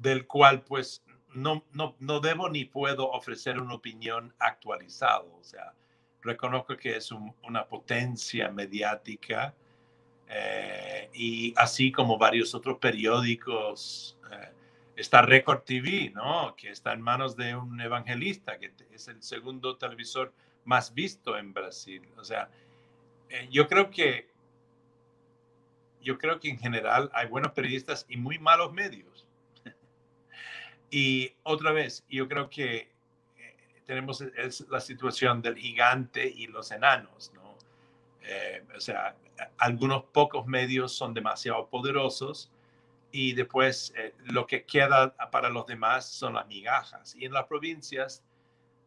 [0.01, 1.04] del cual pues
[1.35, 5.20] no, no, no debo ni puedo ofrecer una opinión actualizada.
[5.20, 5.74] O sea,
[6.22, 9.55] reconozco que es una potencia mediática
[10.28, 14.18] eh, y así como varios otros periódicos.
[14.32, 14.53] Eh,
[14.97, 16.55] está Record TV, ¿no?
[16.57, 20.32] Que está en manos de un evangelista, que es el segundo televisor
[20.64, 22.03] más visto en Brasil.
[22.16, 22.49] O sea,
[23.28, 24.32] eh, yo creo que
[26.01, 29.24] yo creo que en general hay buenos periodistas y muy malos medios.
[30.97, 32.93] Y otra vez, yo creo que
[33.37, 37.57] eh, tenemos es la situación del gigante y los enanos, ¿no?
[38.23, 39.17] Eh, o sea,
[39.59, 42.53] algunos pocos medios son demasiado poderosos
[43.11, 47.17] y después eh, lo que queda para los demás son las migajas.
[47.17, 48.23] Y en las provincias,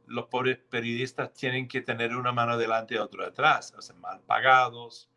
[0.06, 4.22] los pobres periodistas tienen que tener una mano adelante y otra atrás, o sea, mal
[4.22, 5.10] pagados,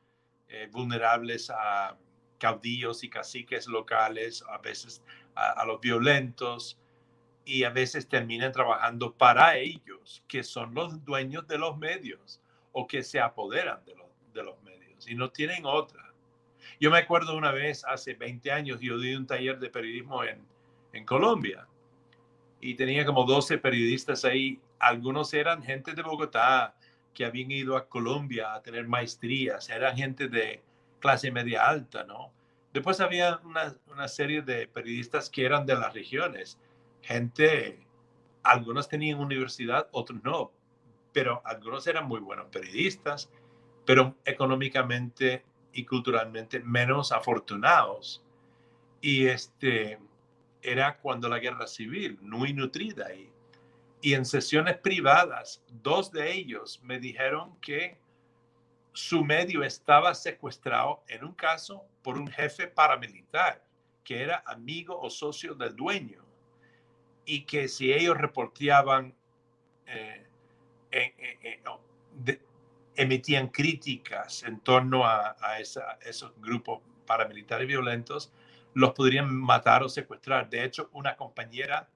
[0.72, 1.97] vulnerables a
[2.41, 5.03] caudillos y caciques locales, a veces
[5.36, 6.78] a, los violentos,
[7.45, 12.41] y a veces terminan trabajando para ellos, que son los dueños de los medios
[12.72, 16.12] o que se apoderan de los, de los medios y no tienen otra.
[16.80, 20.47] Yo me acuerdo una vez, hace 20 años, yo di un taller de periodismo en,
[20.93, 21.66] en Colombia
[22.61, 24.61] y tenía como 12 periodistas ahí.
[24.78, 26.74] Algunos eran gente de Bogotá
[27.14, 30.62] que habían ido a Colombia a tener maestrías, eran gente de
[31.01, 32.32] clase media alta, ¿no?
[32.72, 36.59] Después había una, serie de periodistas que eran de las regiones
[37.03, 37.80] gente,
[38.42, 40.53] algunos tenían universidad, otros no,
[41.12, 43.30] pero algunos eran muy buenos periodistas,
[43.84, 48.24] pero económicamente y culturalmente menos afortunados.
[49.01, 49.98] Y este
[50.62, 53.12] era cuando la guerra civil, muy nutrida.
[53.14, 53.32] Y,
[54.03, 57.98] y en sesiones privadas, dos de ellos me dijeron que
[58.93, 63.64] su medio estaba secuestrado en un caso por un jefe paramilitar
[64.05, 66.24] que era amigo o socio del dueño
[67.24, 69.14] y que si ellos reporteaban,
[69.86, 70.26] eh,
[72.97, 75.36] emitían críticas en torno a,
[76.03, 78.32] esos grupos paramilitares violentos,
[78.74, 80.51] los podrían matar o secuestrar.
[80.51, 81.88] De hecho, una compañera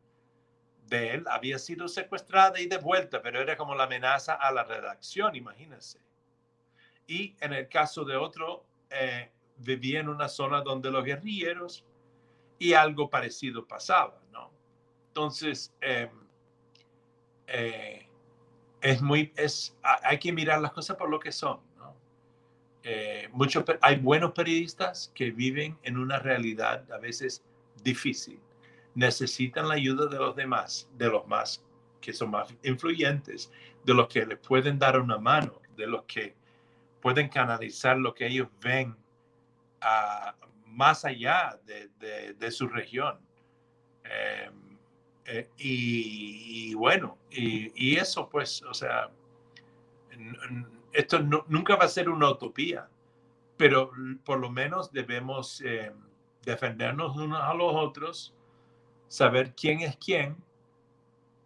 [0.87, 5.35] de él había sido secuestrada y devuelta, pero era como la amenaza a la redacción,
[5.35, 5.99] imagínense.
[7.07, 11.85] Y en el caso de otro, eh, vivía en una zona donde los guerrilleros
[12.59, 14.51] y algo parecido pasaba, ¿no?
[15.09, 16.11] Entonces, em,
[17.47, 18.09] eh,
[18.81, 21.61] es muy, es, hay que mirar las cosas por lo que son.
[21.79, 21.97] ¿no?
[22.83, 23.31] Eh,
[23.81, 27.43] hay buenos periodistas que viven en una realidad a veces
[27.83, 28.39] difícil.
[28.95, 31.65] Necesitan la ayuda de los demás, de los más
[32.01, 33.51] que son más influyentes,
[33.83, 36.35] de los que les pueden dar una mano, de los que
[37.05, 38.97] pueden canalizar lo que ellos ven
[40.65, 43.19] más allá de, de, su región.
[44.05, 44.51] Eh,
[45.27, 49.11] eh, y, bueno, y, eso pues, o sea,
[50.95, 52.89] esto nunca va a ser una utopía,
[53.59, 53.91] pero
[54.25, 55.93] por lo menos debemos eh,
[56.43, 58.35] defendernos unos a los otros,
[59.09, 60.43] saber quién es quién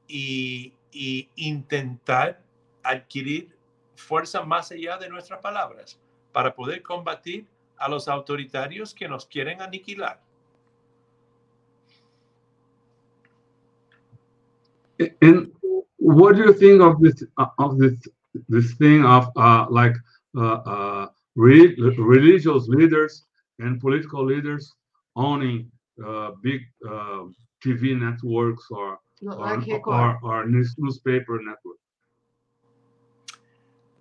[0.07, 2.45] y, y intentar
[2.85, 3.58] adquirir
[3.99, 5.99] fuerza más allá de nuestras palabras
[6.33, 7.47] para poder combatir
[7.77, 10.21] a los autoritarios que nos quieren aniquilar.
[15.21, 15.53] And
[15.99, 17.95] what do you think of this uh, of this
[18.49, 19.95] this thing of uh, like
[20.37, 23.27] uh, uh, re religious leaders
[23.61, 24.75] and political leaders
[25.15, 25.71] owning
[26.05, 27.27] uh, big uh,
[27.65, 31.78] TV networks or or, or, or news, newspaper networks?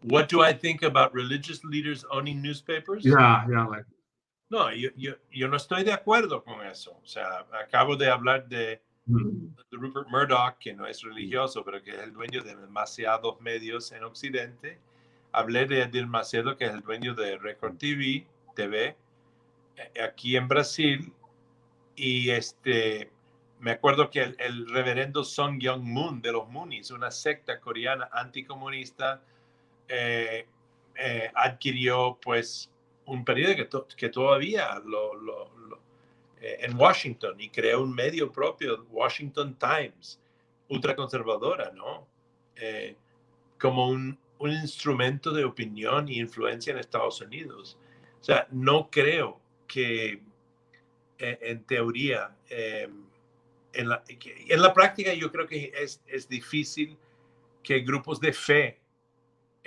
[0.03, 3.03] What do I think about religious leaders owning newspapers?
[3.03, 3.85] Yeah, yeah, like.
[4.49, 6.91] No, yo, yo, yo no estoy de acuerdo con eso.
[7.03, 11.91] O sea, acabo de hablar de de Rupert Murdoch, que no es religioso, pero que
[11.91, 14.79] es el dueño de demasiados medios en Occidente.
[15.31, 18.97] Hablé de Edir Macedo, que es el dueño de Record TV, TV
[19.77, 21.13] eh, aquí en Brasil.
[21.95, 23.11] Y este,
[23.59, 29.23] me acuerdo que el, reverendo Song Young Moon de los Moonies, una secta coreana anticomunista,
[29.87, 30.45] eh,
[30.95, 32.71] eh, adquirió pues
[33.05, 35.13] un periódico que, todavía lo,
[36.41, 40.19] eh, en Washington y creó un medio propio, Washington Times,
[40.69, 42.07] ultraconservadora, ¿no?
[43.59, 47.77] Como un, instrumento de opinión y influencia en Estados Unidos.
[48.21, 50.21] O sea, no creo que
[51.17, 53.03] en teoría, em,
[53.73, 56.97] en, la, práctica yo creo que es difícil
[57.63, 58.79] que grupos de fe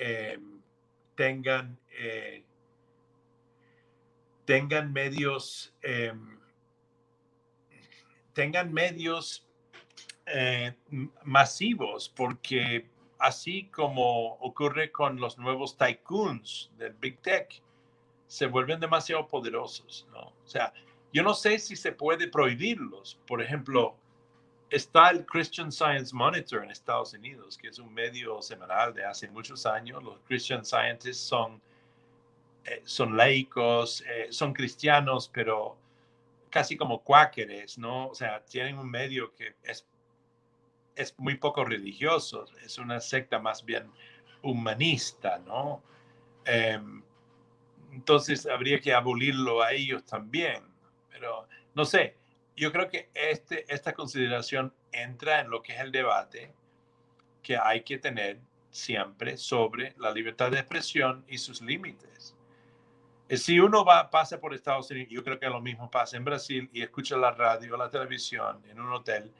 [0.01, 0.61] em,
[1.15, 1.79] tengan,
[4.47, 6.41] tengan medios em,
[8.33, 9.47] tengan medios
[10.27, 10.75] eh,
[11.25, 12.89] masivos, porque
[13.19, 17.63] así como ocurre con los nuevos tycoons del Big Tech,
[18.27, 20.21] se vuelven demasiado poderosos, ¿no?
[20.21, 20.73] O sea,
[21.13, 23.21] yo no sé si se puede prohibirlos.
[23.27, 23.99] Por ejemplo,
[24.71, 29.29] está el Christian Science Monitor en Estados Unidos, que es un medio semanal de hace
[29.29, 30.03] muchos años.
[30.03, 31.61] Los Christian Scientists son,
[32.65, 35.77] eh, son laicos, eh, son cristianos, pero
[36.51, 38.09] casi como cuáqueres, ¿no?
[38.09, 39.87] O sea, tienen un medio que es,
[40.95, 43.91] es muy poco religioso, es una secta más bien
[44.43, 45.83] humanista, ¿no?
[46.45, 47.03] Em,
[47.93, 50.63] entonces habría que abolirlo a ellos también,
[51.11, 52.17] pero no sé,
[52.61, 56.53] yo creo que este, esta consideración entra en lo que es el debate
[57.43, 58.39] que hay que tener
[58.71, 62.37] siempre sobre la libertad de expresión y sus límites.
[63.31, 66.25] Eh, si uno va, pasa por Estados Unidos, yo creo que lo mismo pasa en
[66.25, 69.33] Brasil y escucha la radio, la televisión en un hotel,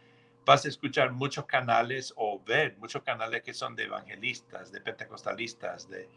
[0.47, 5.91] vas a escuchar muchos canales o ver muchos canales que son de evangelistas, de pentecostalistas,
[5.91, 6.09] de,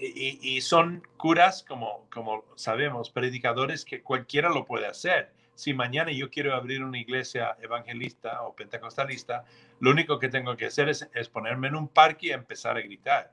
[0.00, 5.32] y, y, son curas, como, como sabemos, predicadores que cualquiera lo puede hacer.
[5.54, 9.44] Si mañana yo quiero abrir una iglesia evangelista o pentecostalista,
[9.80, 12.80] lo único que tengo que hacer es, es ponerme en un parque y empezar a
[12.80, 13.32] gritar,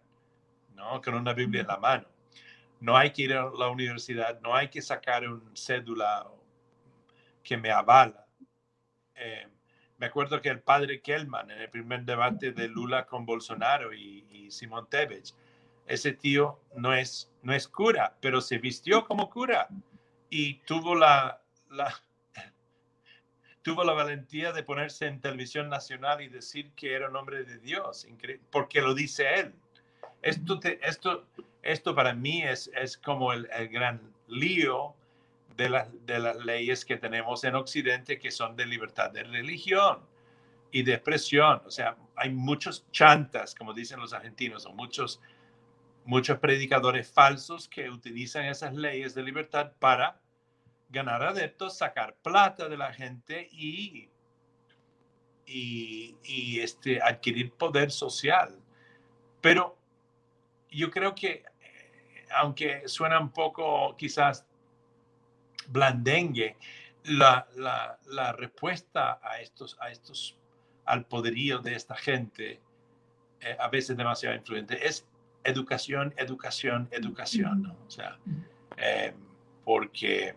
[0.76, 1.02] ¿no?
[1.02, 2.08] Con una Biblia en la mano
[2.82, 6.28] no hay que ir a la universidad, no hay que sacar un cédula
[7.44, 8.26] que me avala.
[9.16, 9.48] Eh,
[9.98, 14.50] me acuerdo que el padre Kellman, en el primer debate de Lula con Bolsonaro y,
[14.50, 15.34] Simón Tevez,
[15.88, 19.70] ese tío no es, no es cura, pero se vistió como cura
[20.30, 21.94] y tuvo la, la,
[23.62, 27.58] tuvo la valentía de ponerse en televisión nacional y decir que era un hombre de
[27.60, 28.08] Dios,
[28.50, 29.54] porque lo dice él.
[30.22, 31.26] Esto, esto,
[31.62, 34.96] esto para mí es, es como el, gran lío
[35.58, 40.00] de, de las leyes que tenemos en Occidente que son de libertad de religión
[40.72, 41.62] y de expresión.
[41.66, 45.22] O sea, hay muchos chantas, como dicen los argentinos, o muchos,
[46.06, 50.20] muchos predicadores falsos que utilizan esas leyes de libertad para
[50.92, 54.10] ganar adeptos, sacar plata de la gente y,
[55.46, 58.60] y, y este, adquirir poder social.
[59.42, 59.78] Pero
[60.70, 61.44] yo creo que
[62.34, 64.46] aunque suena un poco quizás
[65.68, 66.58] blandengue,
[67.04, 70.38] la, la, respuesta a estos, a estos,
[70.86, 72.62] al poderío de esta gente,
[73.40, 75.08] eh, a veces demasiado influyente, es
[75.44, 77.78] educación, educación, educación, ¿no?
[77.88, 78.18] O sea,
[78.78, 79.14] eh,
[79.64, 80.36] porque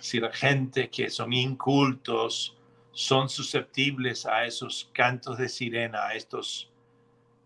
[0.00, 2.56] si la gente que son incultos
[2.92, 6.70] son susceptibles a esos cantos de sirena, a estos...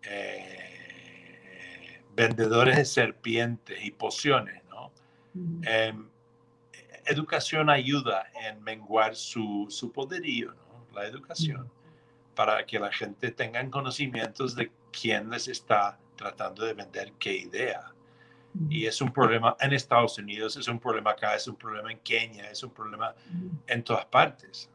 [0.03, 0.75] Eh,
[2.15, 4.91] vendedores de serpientes y pociones, ¿no?
[5.63, 6.07] Em,
[7.05, 10.87] educación ayuda en menguar su, su poderío, ¿no?
[10.93, 11.69] La educación,
[12.33, 17.91] para que la gente tenga conocimientos de quién les está tratando de vender qué idea.
[18.69, 21.99] Y es un problema en Estados Unidos, es un problema acá, es un problema en
[21.99, 23.13] Kenia, es un problema
[23.67, 24.69] en todas partes.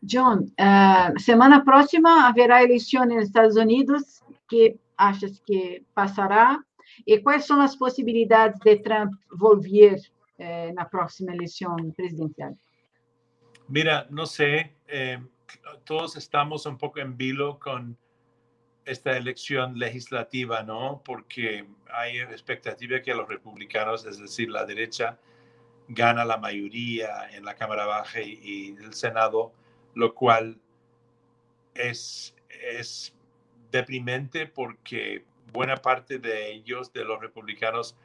[0.00, 6.58] John, uh, semana próxima haverá eleição nos Estados Unidos que achas que passará?
[7.06, 10.00] E quais são as possibilidades de Trump volver
[10.38, 12.56] eh, na próxima eleição presidencial?
[13.68, 15.20] Mira, no sé, eh,
[15.84, 17.96] todos estamos un poco en vilo con
[18.88, 21.02] esta elección legislativa, ¿no?
[21.04, 25.18] Porque hay expectativa que los republicanos, es decir, la derecha,
[25.88, 29.52] gana la mayoría en la Cámara Baja y, el Senado,
[29.94, 30.58] lo cual
[31.74, 33.14] es, es
[33.70, 37.96] deprimente porque buena parte de ellos, de los republicanos,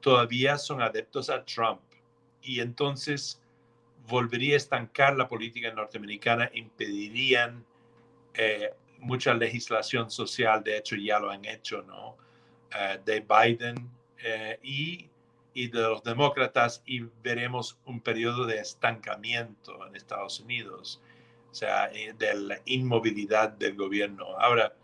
[0.00, 1.80] todavía son adeptos a Trump.
[2.42, 3.40] Y entonces
[4.08, 7.64] volvería a estancar la política norteamericana, impedirían
[8.34, 8.74] eh,
[9.04, 12.16] mucha legislación social, de hecho ya lo han hecho, ¿no?
[12.74, 15.08] Eh, de Biden eh, y,
[15.52, 21.00] y, de los demócratas y veremos un periodo de estancamiento en Estados Unidos,
[21.50, 24.26] o sea, de la inmovilidad del gobierno.
[24.38, 24.74] Ahora,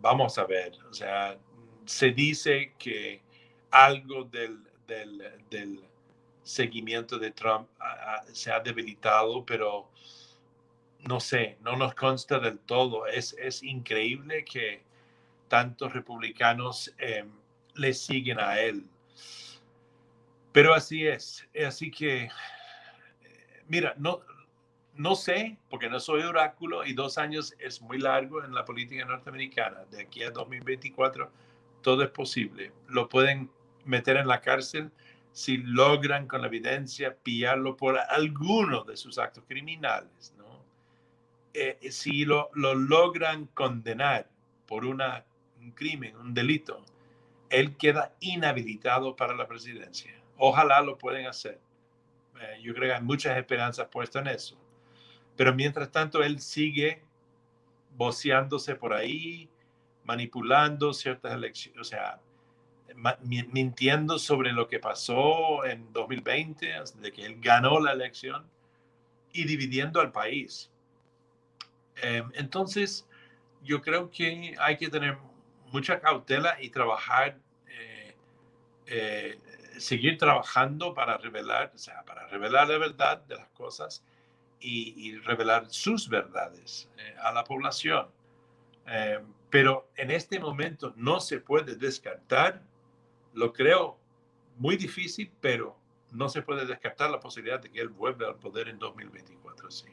[0.00, 1.38] vamos a ver, o sea,
[1.84, 3.22] se dice que
[3.70, 4.58] algo del,
[4.88, 5.84] del
[6.42, 7.68] seguimiento de Trump
[8.32, 9.88] se ha debilitado, pero
[11.06, 13.06] no sé, no nos consta del todo.
[13.06, 14.82] Es, es increíble que
[15.48, 17.24] tantos republicanos eh,
[17.74, 18.84] le siguen a él.
[20.52, 21.46] Pero así es.
[21.66, 22.28] Así que,
[23.68, 24.20] mira, no,
[24.94, 29.04] no sé, porque no soy oráculo y dos años es muy largo en la política
[29.04, 29.84] norteamericana.
[29.90, 31.30] De aquí a 2024
[31.82, 32.72] todo es posible.
[32.88, 33.50] Lo pueden
[33.84, 34.90] meter en la cárcel
[35.32, 40.34] si logran con la evidencia pillarlo por alguno de sus actos criminales.
[41.54, 44.28] Eh, si lo, lo, logran condenar
[44.66, 45.24] por una,
[45.60, 46.84] un crimen, un delito,
[47.50, 50.12] él queda inhabilitado para la presidencia.
[50.36, 51.60] Ojalá lo pueden hacer.
[52.40, 54.58] Eh, yo creo que hay muchas esperanzas puestas en eso.
[55.36, 57.02] Pero mientras tanto, él sigue
[57.96, 59.48] voceándose por ahí,
[60.04, 62.20] manipulando ciertas elecciones, o sea,
[63.22, 68.46] mintiendo sobre lo que pasó en 2020, de que él ganó la elección
[69.32, 70.70] y dividiendo al país.
[72.02, 73.06] Em, entonces,
[73.62, 75.18] yo creo que hay que tener
[75.72, 77.38] mucha cautela y trabajar,
[77.68, 78.16] eh,
[78.86, 79.40] eh,
[79.78, 84.04] seguir trabajando para revelar, o sea, para revelar la verdad de las cosas
[84.60, 88.08] y, revelar sus verdades eh, a la población.
[88.86, 92.62] Em, pero en este momento no se puede descartar
[93.34, 93.98] lo creo
[94.56, 95.78] muy difícil, pero
[96.10, 99.86] no se puede descartar la posibilidad de que él vuelva al poder en 2024, sí.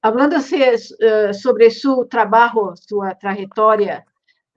[0.00, 4.04] Hablando uh, sobre su trabajo, su trayectoria,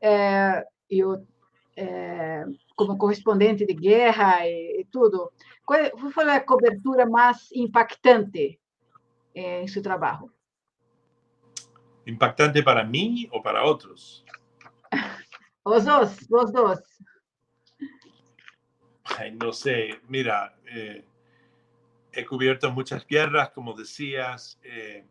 [0.02, 1.26] eh, eu,
[1.76, 2.46] eh,
[2.76, 5.32] como correspondente de guerra e, e tudo,
[5.66, 8.60] qual foi a cobertura mais impactante
[9.34, 10.32] eh, em seu trabalho?
[12.06, 14.24] ¿Impactante para mí o para otros?
[15.66, 16.80] Los dos, los dos.
[19.18, 21.04] Ay, no sé, mira, eh,
[22.16, 24.60] he cubierto muchas guerras, como decías.
[24.64, 25.06] Eh,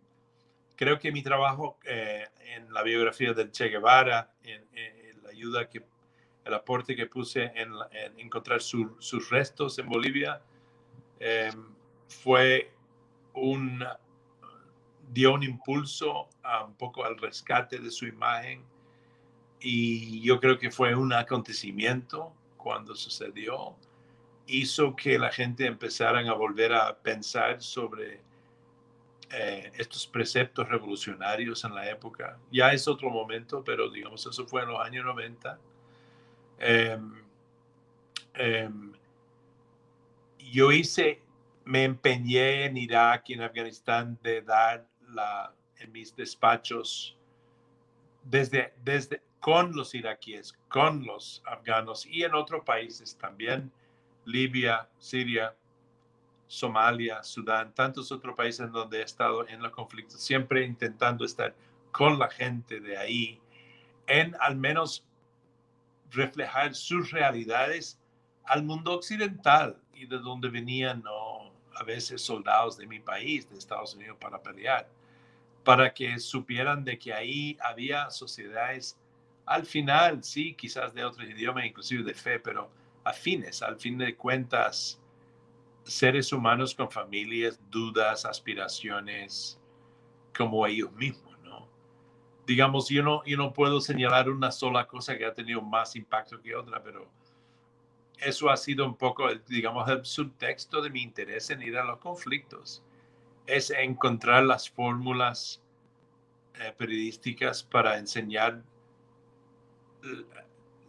[0.77, 4.65] creo que mi trabajo eh, en la biografía del Che Guevara, en,
[5.23, 5.85] la ayuda que,
[6.45, 7.73] el aporte que puse en,
[8.19, 10.43] encontrar sus restos en Bolivia,
[12.09, 12.71] fue
[13.33, 13.85] un,
[15.11, 18.65] dio un impulso a un poco al rescate de su imagen
[19.61, 23.77] y yo creo que fue un acontecimiento cuando sucedió,
[24.47, 28.21] hizo que la gente empezara a volver a pensar sobre
[29.31, 32.39] eh, estos preceptos revolucionarios en la época.
[32.51, 35.59] Ya es otro momento, pero digamos, eso fue en los años 90.
[36.59, 37.23] Em,
[38.35, 38.93] em,
[40.39, 41.23] yo hice,
[41.65, 47.17] me empeñé en Irak y en Afganistán de dar la, en mis despachos
[48.23, 53.73] desde, desde, con los iraquíes, con los afganos y en otros países también,
[54.25, 55.55] Libia, Siria,
[56.47, 61.55] Somalia, Sudán, tantos otros países donde he estado en los conflictos, siempre intentando estar
[61.91, 63.41] con la gente de ahí,
[64.07, 65.05] en al menos
[66.11, 67.99] reflejar sus realidades
[68.45, 71.53] al mundo occidental y de donde venían ¿no?
[71.75, 74.89] a veces soldados de mi país, de Estados Unidos, para pelear,
[75.65, 78.99] para que supieran de que ahí había sociedades
[79.47, 82.71] al final, sí, quizás de otros idiomas, inclusive de fe, pero
[83.05, 85.01] afines, al fin de cuentas,
[85.85, 89.61] seres humanos con familias, dudas, aspiraciones,
[90.37, 91.69] como ellos mismos, ¿no?
[92.47, 96.41] Digamos, yo no, yo no puedo señalar una sola cosa que ha tenido más impacto
[96.41, 97.09] que otra, pero
[98.19, 101.99] eso ha sido un poco, digamos, el subtexto de mi interés en ir a los
[101.99, 102.83] conflictos.
[103.47, 105.63] Es encontrar las fórmulas
[106.61, 108.63] eh, periodísticas para enseñar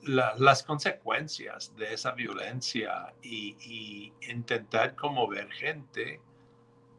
[0.06, 6.22] las consecuencias de esa violencia y, intentar conmover gente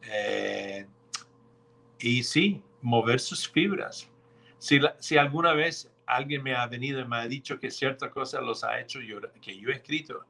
[0.03, 0.87] eh,
[1.99, 4.11] y sí, mover sus fibras.
[4.59, 8.65] Si, alguna vez alguien me ha venido y me ha dicho que cierta cosa los
[8.65, 10.25] ha hecho llorar, que yo he escrito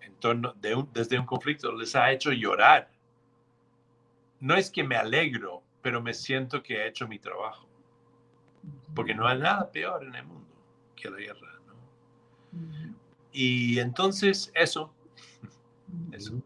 [0.00, 2.90] en torno de desde un conflicto, les ha hecho llorar.
[4.40, 7.68] No es que me alegro, pero me siento que he hecho mi trabajo.
[8.94, 10.54] Porque no hay nada peor en el mundo
[10.96, 11.49] que la guerra.
[13.32, 14.92] Y entonces eso,
[16.12, 16.42] Eso.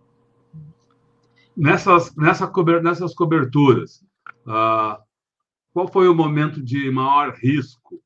[1.56, 4.02] Nessas, nessa cober, nessas coberturas,
[4.46, 5.02] uh,
[5.72, 8.02] qual foi o momento de maior risco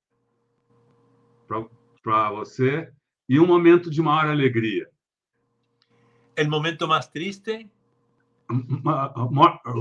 [2.03, 2.93] para você
[3.29, 4.89] e um momento de maior alegria?
[6.37, 7.69] El momento más triste,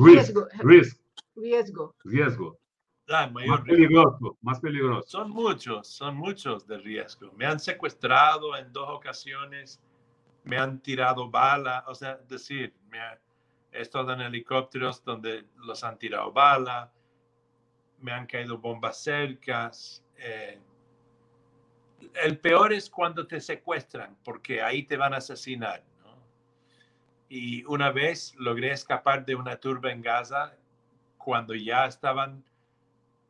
[0.04, 1.00] Risk, risk,
[1.36, 1.94] Riesgo.
[2.06, 2.58] riesgo.
[3.10, 3.76] Ah, mayor Más riesgo.
[3.88, 5.08] peligroso, más peligroso.
[5.08, 7.32] Son muchos, son muchos de riesgo.
[7.34, 9.82] Me han secuestrado en dos ocasiones,
[10.44, 13.20] me han tirado bala, o sea, decir, me ha-
[13.72, 16.92] he estado en helicópteros donde los han tirado bala,
[18.00, 20.04] me han caído bombas cercas.
[20.18, 20.60] eh.
[22.24, 25.84] el peor es cuando te secuestran, porque ahí te van a asesinar.
[26.04, 26.16] ¿no?
[27.30, 30.56] Y una vez logré escapar de una turba en Gaza
[31.18, 32.44] cuando ya estaban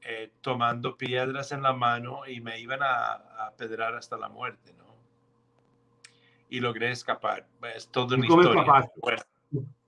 [0.02, 4.74] eh, tomando piedras en la mano y me iban a, a apedrear hasta la muerte,
[4.74, 4.86] ¿no?
[6.50, 7.48] Y logré escapar.
[7.76, 8.62] Es toda una ¿Y cómo historia.
[8.62, 9.00] escapaste?
[9.02, 9.24] Bueno,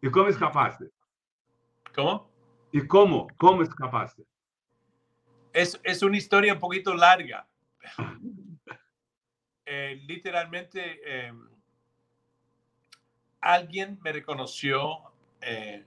[0.02, 0.90] E como escapaste?
[1.95, 2.30] ¿Cómo?
[2.72, 3.27] E como?
[3.38, 4.23] Como escapaste?
[5.53, 7.48] Es, es una historia un poquito larga.
[9.72, 11.31] Eh, literalmente, eh,
[13.40, 15.86] alguien me reconoció eh,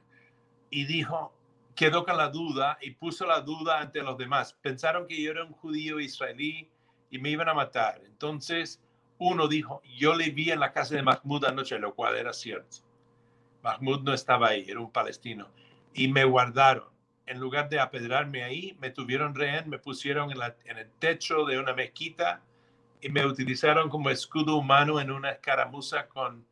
[0.70, 1.34] y dijo,
[1.74, 4.52] quedó con la duda y puso la duda ante los demás.
[4.54, 6.68] Pensaron que yo era un judío israelí
[7.10, 8.00] y me iban a matar.
[8.04, 8.82] Entonces,
[9.18, 12.78] uno dijo, yo le vi en la casa de Mahmoud anoche, lo cual era cierto.
[13.62, 15.48] Mahmoud no estaba ahí, era un palestino.
[15.94, 16.90] Y me guardaron.
[17.26, 21.58] En lugar de apedrarme ahí, me tuvieron rehén, me pusieron en, en el techo de
[21.58, 22.42] una mezquita
[23.00, 26.44] y me utilizaron como escudo humano en una escaramuza con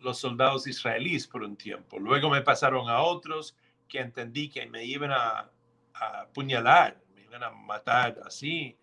[0.00, 1.98] los soldados israelíes por un tiempo.
[1.98, 3.56] Luego me pasaron a otros
[3.88, 5.50] que entendí que me iban a,
[5.94, 8.76] apuñalar, me iban a matar así.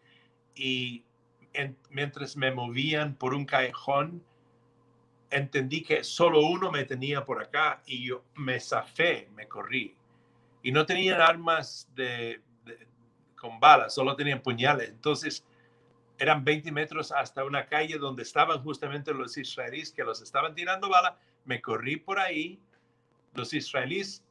[0.55, 1.05] Y
[1.53, 4.23] en- mientras me movían por un callejón,
[5.30, 9.95] entendí que solo uno me tenía por acá y yo me zafé, me corrí.
[10.61, 12.41] Y no tenían armas de-
[13.35, 14.89] con balas, solo tenían puñales.
[14.89, 15.45] Entonces
[16.17, 20.88] eran 20 metros hasta una calle donde estaban justamente los israelíes que los estaban tirando
[20.88, 21.15] balas.
[21.43, 22.61] Me corrí por ahí.
[23.34, 24.23] Los israelíes,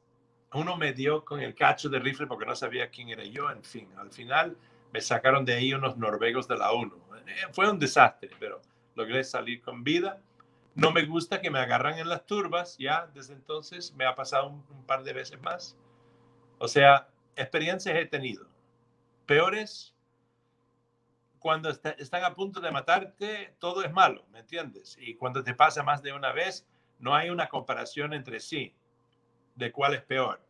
[0.55, 3.51] uno me dio con el cacho de rifle porque no sabía quién era yo.
[3.51, 4.57] En fin, al final
[4.93, 6.97] me sacaron de ahí unos noruegos de la ONU.
[7.27, 8.61] Eh, Fue un desastre, pero
[8.95, 10.21] logré salir con vida.
[10.75, 14.49] No me gusta que me agarran en las turbas, ya desde entonces me ha pasado
[14.49, 15.77] un, par de veces más.
[16.59, 18.47] O sea, experiencias he tenido.
[19.27, 19.95] Peores,
[21.39, 24.97] cuando está- están a punto de matarte, todo es malo, ¿me entiendes?
[25.01, 26.67] Y cuando te pasa más de una vez,
[26.99, 28.75] no hay una comparación entre sí
[29.55, 30.41] de cuál es peor.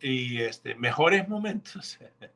[0.00, 1.98] Y este, mejores momentos.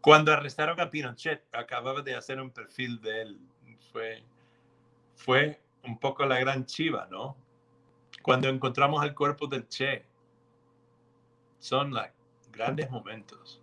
[0.00, 3.40] Cuando arrestaron a Pinochet, acababa de hacer un perfil de él.
[3.92, 4.22] Fue,
[5.16, 7.36] fue un poco la gran chiva, ¿no?
[8.22, 10.04] Cuando encontramos el cuerpo del Che.
[11.58, 12.14] Son like,
[12.52, 13.60] grandes momentos.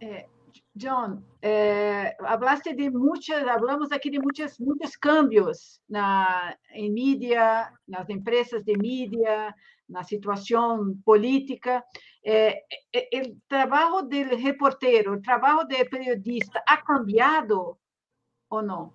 [0.00, 0.28] Eh,
[0.74, 8.08] John, eh, hablaste de muchas, hablamos aqui de muitos, muitos cambios na, em mídia, nas
[8.08, 9.54] empresas de mídia,
[9.86, 11.84] na situação política.
[12.24, 12.62] Eh,
[12.92, 17.76] eh, o trabalho do reporteiro, o trabalho do periodista ha cambiado
[18.48, 18.94] ou não?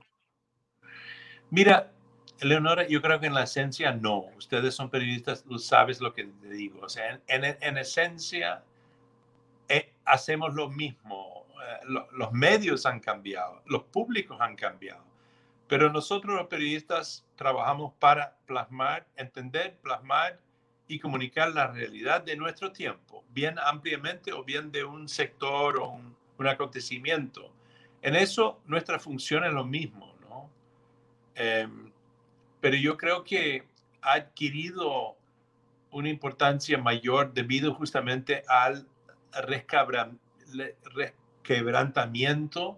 [1.51, 1.93] Mira,
[2.41, 4.25] Leonora, yo creo que en la esencia no.
[4.35, 6.79] Ustedes son periodistas, sabes lo que te digo.
[6.81, 8.63] O sea, en, en- en esencia
[9.69, 11.45] eh, hacemos lo mismo.
[11.68, 15.03] Eh, lo- los medios han cambiado, los públicos han cambiado.
[15.68, 20.39] Pero nosotros los periodistas trabajamos para plasmar, entender, plasmar
[20.88, 25.89] y comunicar la realidad de nuestro tiempo, bien ampliamente o bien de un sector o
[25.89, 27.52] un, un acontecimiento.
[28.02, 30.49] En eso nuestra función es lo mismo, ¿no?
[31.35, 31.91] Em,
[32.61, 33.68] pero yo creo que
[34.02, 35.18] ha adquirido
[35.91, 38.88] una importancia mayor debido justamente al
[39.34, 40.15] rescabra-
[41.47, 42.77] resquebrantamiento,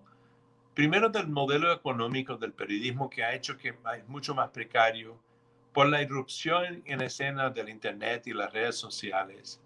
[0.74, 5.20] primero del modelo económico del periodismo que ha hecho que es mucho más precario
[5.74, 9.60] por la irrupción en escena del Internet y las redes sociales,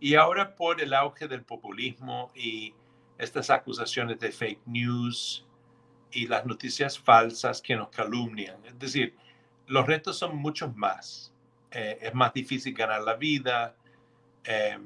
[0.00, 2.74] y ahora por el auge del populismo y
[3.18, 5.46] estas acusaciones de fake news
[6.10, 8.64] y las noticias falsas que nos calumnian.
[8.64, 9.14] Es decir,
[9.66, 11.32] los retos son muchos más.
[11.70, 13.74] Eh, es más difícil ganar la vida.
[14.44, 14.78] eh,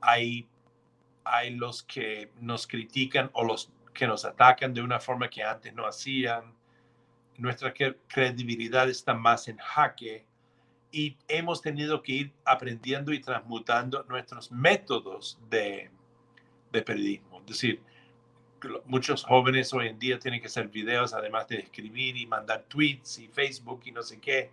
[0.00, 0.46] hay,
[1.26, 5.74] hay los que nos critican o los que nos atacan de una forma que antes
[5.74, 6.54] no hacían.
[7.38, 10.24] Nuestra cre- credibilidad está más en jaque
[10.92, 15.90] y hemos tenido que ir aprendiendo y transmutando nuestros métodos de,
[16.72, 17.40] de periodismo.
[17.40, 17.82] Es decir,
[18.86, 23.18] muchos jóvenes hoy en día tienen que hacer videos, además de escribir y mandar tweets
[23.18, 24.50] y Facebook y no sé qué.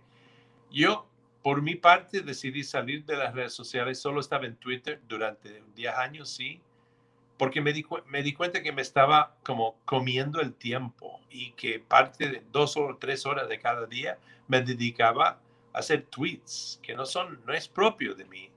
[0.70, 1.06] Yo,
[1.44, 4.00] por mi parte, decidí salir de las redes sociales.
[4.00, 6.62] Solo estaba en Twitter durante 10 años, sí,
[7.36, 11.80] porque me di, me di cuenta que me estaba como comiendo el tiempo y que
[11.80, 14.18] parte de dos o tres horas de cada día
[14.48, 15.38] me dedicaba
[15.74, 18.48] a hacer tweets que no son, no es propio de mí.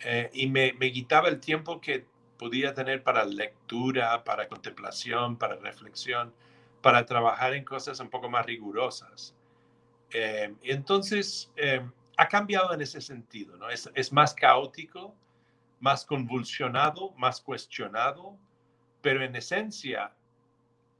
[0.00, 2.04] Eh, y me, me quitaba el tiempo que
[2.36, 6.34] podía tener para lectura, para contemplación, para reflexión,
[6.82, 9.34] para trabajar en cosas un poco más rigurosas.
[10.12, 11.80] Eh, entonces, eh,
[12.16, 13.70] ha cambiado en ese sentido, ¿no?
[13.70, 15.14] Es, es, más caótico,
[15.78, 18.36] más convulsionado, más cuestionado,
[19.00, 20.12] pero en esencia,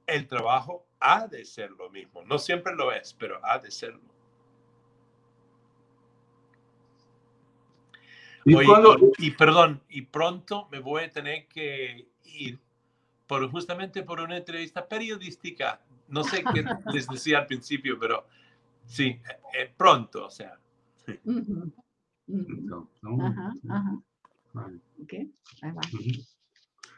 [0.06, 2.22] el trabajo ha de ser lo mismo.
[2.24, 4.10] No siempre lo es, pero ha de serlo.
[8.44, 8.56] Y,
[9.18, 12.58] y, perdón, y pronto me voy a tener que ir
[13.26, 15.80] por, justamente por una entrevista periodística.
[16.08, 18.26] No sé qué les decía al principio, pero
[18.90, 19.20] sí,
[19.54, 20.58] eh, pronto, o sea.
[21.06, 21.18] Sí.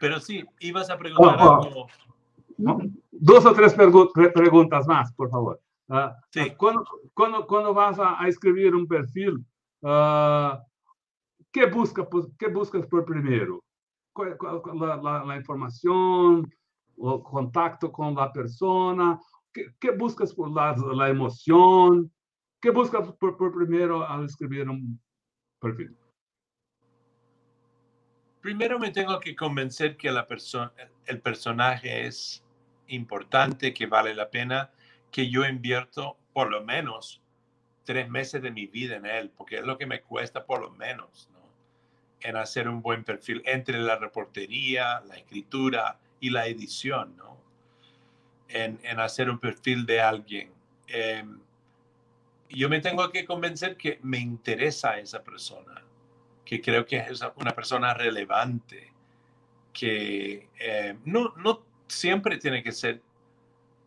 [0.00, 1.62] Pero sí, ibas a preguntar oh, oh.
[1.64, 1.86] algo.
[3.10, 5.60] Dos o tres preguntas más, por favor.
[5.88, 6.52] Uh, sí.
[6.56, 9.44] ¿cuándo, cuándo, cuándo, vas a, a escribir un perfil?
[9.80, 10.56] Uh,
[11.50, 13.62] ¿Qué, busca, pues, ¿Qué buscas por primero?
[14.12, 16.50] ¿Cuál, cuál, la, la, la, información,
[16.96, 19.20] o contacto con la persona?
[19.52, 22.12] ¿Qué, qué buscas por la, la, emoción?
[22.60, 25.00] ¿Qué buscas por, por primero al escribir un
[25.60, 25.96] perfil?
[28.40, 30.72] Primero me tengo que convencer que la persona,
[31.06, 32.44] el personaje es
[32.88, 34.70] importante, que vale la pena,
[35.10, 37.22] que yo invierto por lo menos
[37.84, 40.70] tres meses de mi vida en él, porque es lo que me cuesta por lo
[40.70, 41.28] menos
[42.20, 47.41] en hacer un buen perfil entre la reportería, la escritura y la edición, ¿no?
[48.52, 50.52] En, en hacer un perfil de alguien.
[50.86, 51.24] Eh,
[52.50, 55.82] yo me tengo que convencer que me interesa esa persona,
[56.44, 58.92] que creo que es una persona relevante,
[59.72, 63.00] que eh, no, no siempre tiene que ser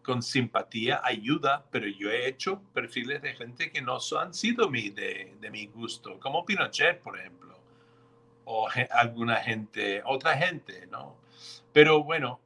[0.01, 4.89] con simpatía, ayuda, pero yo he hecho perfiles de gente que no han sido mi,
[4.89, 7.45] de, de mi gusto, como Pinochet, por ejemplo
[8.45, 11.17] o alguna gente, otra gente, ¿no?
[11.73, 12.39] Pero bueno,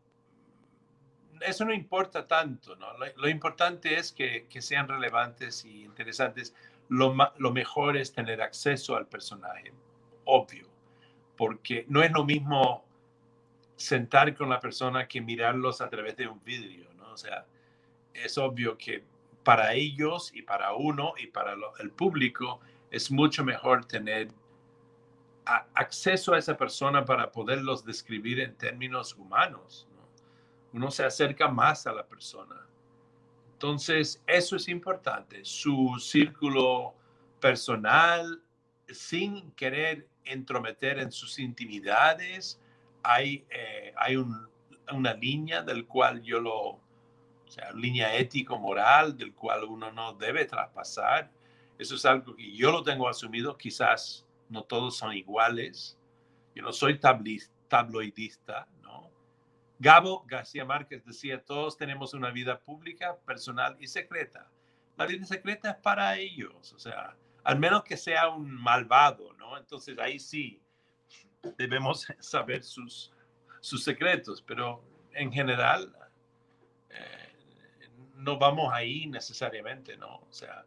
[1.41, 2.87] eso no importa tanto, ¿no?
[3.15, 6.53] Lo, importante es que, sean relevantes y interesantes.
[6.89, 9.71] Lo, lo mejor es tener acceso al personaje,
[10.25, 10.67] obvio,
[11.37, 12.83] porque no es lo mismo
[13.75, 17.11] sentar con la persona que mirarlos a través de un vidrio, ¿no?
[17.13, 17.45] O sea,
[18.13, 19.03] es obvio que
[19.43, 22.59] para ellos y para uno y para el público
[22.91, 24.29] es mucho mejor tener
[25.73, 29.87] acceso a esa persona para poderlos describir en términos humanos.
[30.73, 32.55] Uno se acerca más a la persona.
[33.53, 35.43] Entonces, eso es importante.
[35.43, 36.93] Su círculo
[37.39, 38.41] personal,
[38.87, 42.61] sin querer entrometer en sus intimidades,
[43.03, 46.55] hay, eh, hay una línea del cual yo lo,
[47.49, 51.31] o sea, línea ético-moral del cual uno no debe traspasar.
[51.77, 55.97] Eso es algo que yo lo tengo asumido, quizás no todos son iguales.
[56.53, 58.67] Yo no soy tabloidista.
[59.79, 64.47] Gabo García Márquez decía, todos tenemos una vida pública, personal y secreta.
[64.97, 69.57] La vida secreta es para ellos, o sea, al menos que sea un malvado, ¿no?
[69.57, 70.61] Entonces ahí sí
[71.57, 73.13] debemos saber sus,
[73.61, 74.83] sus secretos, pero
[75.13, 75.95] en general
[76.89, 80.17] eh, no vamos ahí necesariamente, ¿no?
[80.17, 80.65] O sea,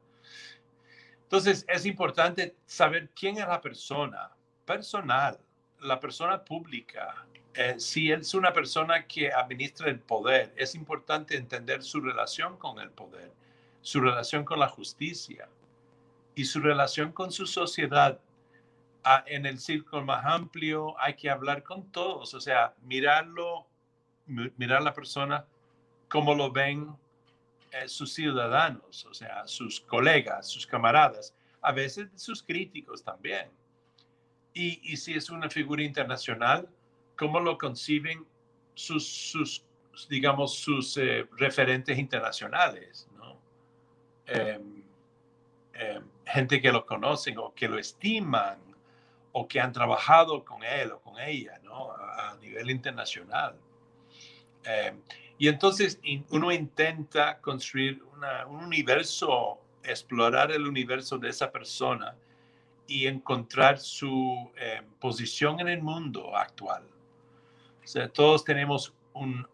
[1.32, 4.30] entonces, es importante saber quién es la persona
[4.66, 5.40] personal,
[5.80, 7.26] la persona pública.
[7.54, 12.78] Eh, si es una persona que administra el poder, es importante entender su relación con
[12.78, 13.30] el poder,
[13.82, 15.48] su relación con la justicia
[16.34, 18.18] y su relación con su sociedad.
[19.04, 23.66] Ah, en el círculo más amplio hay que hablar con todos, o sea, mirarlo,
[24.26, 25.44] mirar la persona
[26.08, 26.94] como lo ven
[27.72, 33.50] eh, sus ciudadanos, o sea, sus colegas, sus camaradas, a veces sus críticos también.
[34.54, 36.68] Y, si es una figura internacional,
[37.16, 38.26] ¿cómo lo conciben
[38.74, 39.64] sus, sus
[40.08, 43.08] digamos, sus eh, referentes internacionales?
[43.16, 43.38] ¿no?
[44.26, 44.82] Em,
[45.74, 48.58] em, gente que lo conocen o que lo estiman
[49.32, 51.92] o que han trabajado con él o con ella ¿no?
[51.92, 53.56] a, nivel internacional.
[54.64, 55.00] Em,
[55.38, 58.02] y entonces uno intenta construir
[58.46, 62.14] un universo, explorar el universo de esa persona
[62.86, 66.91] y encontrar su eh, posición en el mundo actual.
[68.12, 69.46] Todos tenemos un,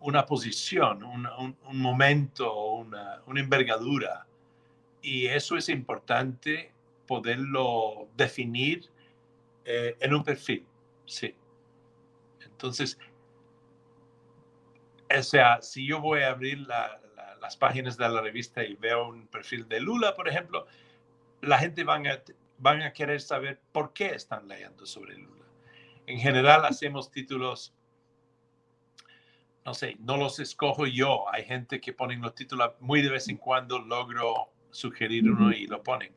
[0.00, 4.26] una posición, un, momento, una, una, envergadura.
[5.02, 6.72] Y eso es importante
[7.06, 8.90] poderlo definir
[9.64, 10.66] eh, en un perfil,
[11.06, 11.34] sí.
[12.44, 12.98] Entonces,
[15.16, 16.66] o sea, si yo voy a abrir
[17.40, 20.66] las páginas de la revista y veo un perfil de Lula, por ejemplo,
[21.40, 25.37] la gente van a, a querer saber por qué están leyendo sobre Lula.
[26.08, 27.74] En general hacemos títulos
[29.68, 31.30] no sé, no los escojo yo.
[31.30, 35.66] Hay gente que ponen los títulos muy de vez en cuando, logro sugerir uno y
[35.66, 36.16] lo ponen.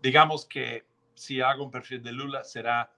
[0.00, 2.92] Digamos que si hago un perfil de Lula, será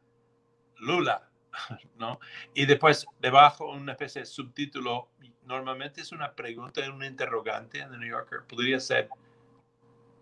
[0.76, 1.30] Lula,
[1.96, 2.20] ¿no?
[2.52, 5.08] Y después debajo una especie de subtítulo,
[5.44, 8.40] normalmente es una pregunta, un interrogante en The New Yorker.
[8.46, 9.08] Podría ser,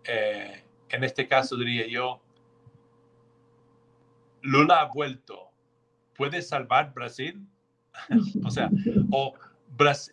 [0.05, 2.21] eh, en este caso diría yo,
[4.43, 5.51] Lula ha vuelto,
[6.15, 7.45] ¿puede salvar Brasil?
[8.43, 8.69] o sea,
[9.11, 9.33] o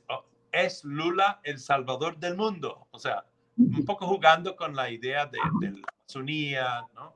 [0.09, 2.86] Oh, es Lula el salvador del mundo.
[2.90, 3.24] O sea,
[3.56, 7.14] un poco jugando con la idea de, de la Amazonía, ¿no?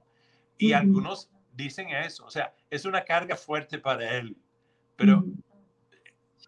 [0.58, 2.24] Y algunos dicen eso.
[2.24, 4.36] O sea, es una carga fuerte para él,
[4.96, 5.24] pero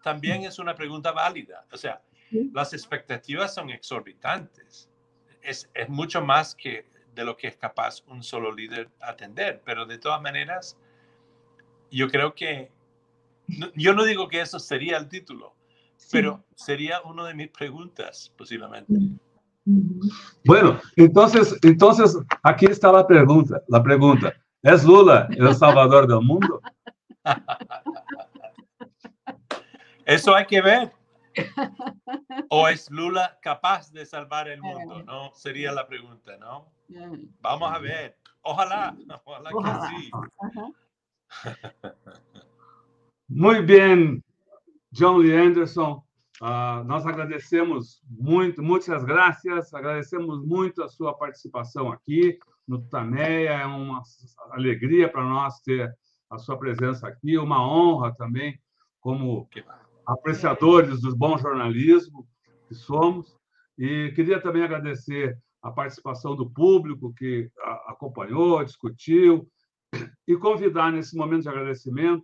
[0.03, 1.65] también es una pregunta válida.
[1.71, 2.01] O sea,
[2.53, 4.89] las expectativas son exorbitantes.
[5.41, 6.85] Es, es mucho más que
[7.15, 10.77] de lo que es capaz un solo líder atender, pero de todas maneras,
[11.91, 12.71] yo creo que,
[13.75, 15.55] yo no digo que eso sería el título,
[16.11, 18.93] pero sería una de mis preguntas, posiblemente.
[20.45, 23.61] Bueno, entonces, entonces aquí está la pregunta.
[23.67, 26.61] La pregunta, ¿es Lula el salvador del mundo?
[30.05, 30.93] Eso hay que ver.
[32.49, 35.03] ¿O es Lula capaz de salvar el mundo?
[35.03, 35.33] ¿No?
[35.35, 36.71] Sería la pregunta, ¿no?
[37.41, 38.17] Vamos a ver.
[38.41, 38.95] Ojalá,
[39.25, 40.09] ojalá, que sí.
[43.29, 44.23] Muy bien,
[44.91, 46.03] John Lee Anderson,
[46.41, 53.65] uh, nós agradecemos muito, muitas graças, agradecemos muito a sua participação aqui no Tutameia, é
[53.65, 54.01] uma
[54.51, 55.93] alegria para nós ter
[56.29, 58.59] a sua presença aqui, uma honra também,
[58.99, 59.47] como
[60.05, 62.27] apreciadores do bom jornalismo
[62.67, 63.37] que somos,
[63.77, 67.49] e queria também agradecer a participação do público que
[67.87, 69.47] acompanhou, discutiu,
[70.27, 72.23] e convidar nesse momento de agradecimento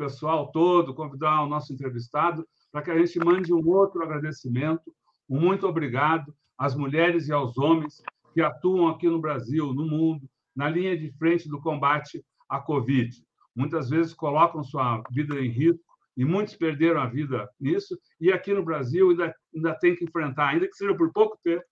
[0.00, 4.90] pessoal todo, convidar o nosso entrevistado para que a gente mande um outro agradecimento,
[5.28, 8.02] um muito obrigado às mulheres e aos homens
[8.32, 10.26] que atuam aqui no Brasil, no mundo,
[10.56, 13.14] na linha de frente do combate à Covid.
[13.54, 15.84] Muitas vezes colocam sua vida em risco
[16.16, 20.48] e muitos perderam a vida nisso, e aqui no Brasil ainda, ainda tem que enfrentar,
[20.48, 21.64] ainda que seja por pouco tempo,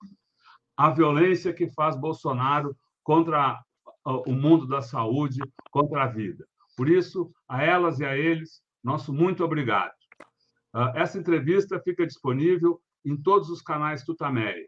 [0.76, 3.58] a violência que faz Bolsonaro contra
[4.12, 5.40] o mundo da saúde,
[5.70, 6.46] contra a vida.
[6.76, 9.92] Por isso, a elas e a eles, nosso muito obrigado.
[10.72, 14.66] Ah, essa entrevista fica disponível em todos os canais Tutameia.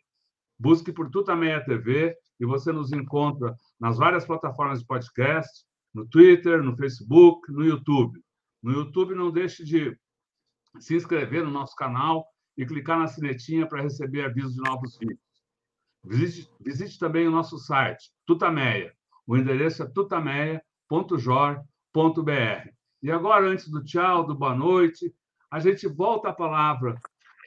[0.58, 5.64] Busque por Tutameia TV e você nos encontra nas várias plataformas de podcast,
[5.94, 8.20] no Twitter, no Facebook, no YouTube.
[8.62, 9.96] No YouTube, não deixe de
[10.78, 12.26] se inscrever no nosso canal
[12.56, 15.18] e clicar na sinetinha para receber avisos de novos vídeos.
[16.04, 18.94] Visite, visite também o nosso site, Tutameia.
[19.30, 22.70] O endereço é tutameia.jor.br br
[23.00, 25.14] E agora, antes do tchau, do boa noite,
[25.48, 26.96] a gente volta a palavra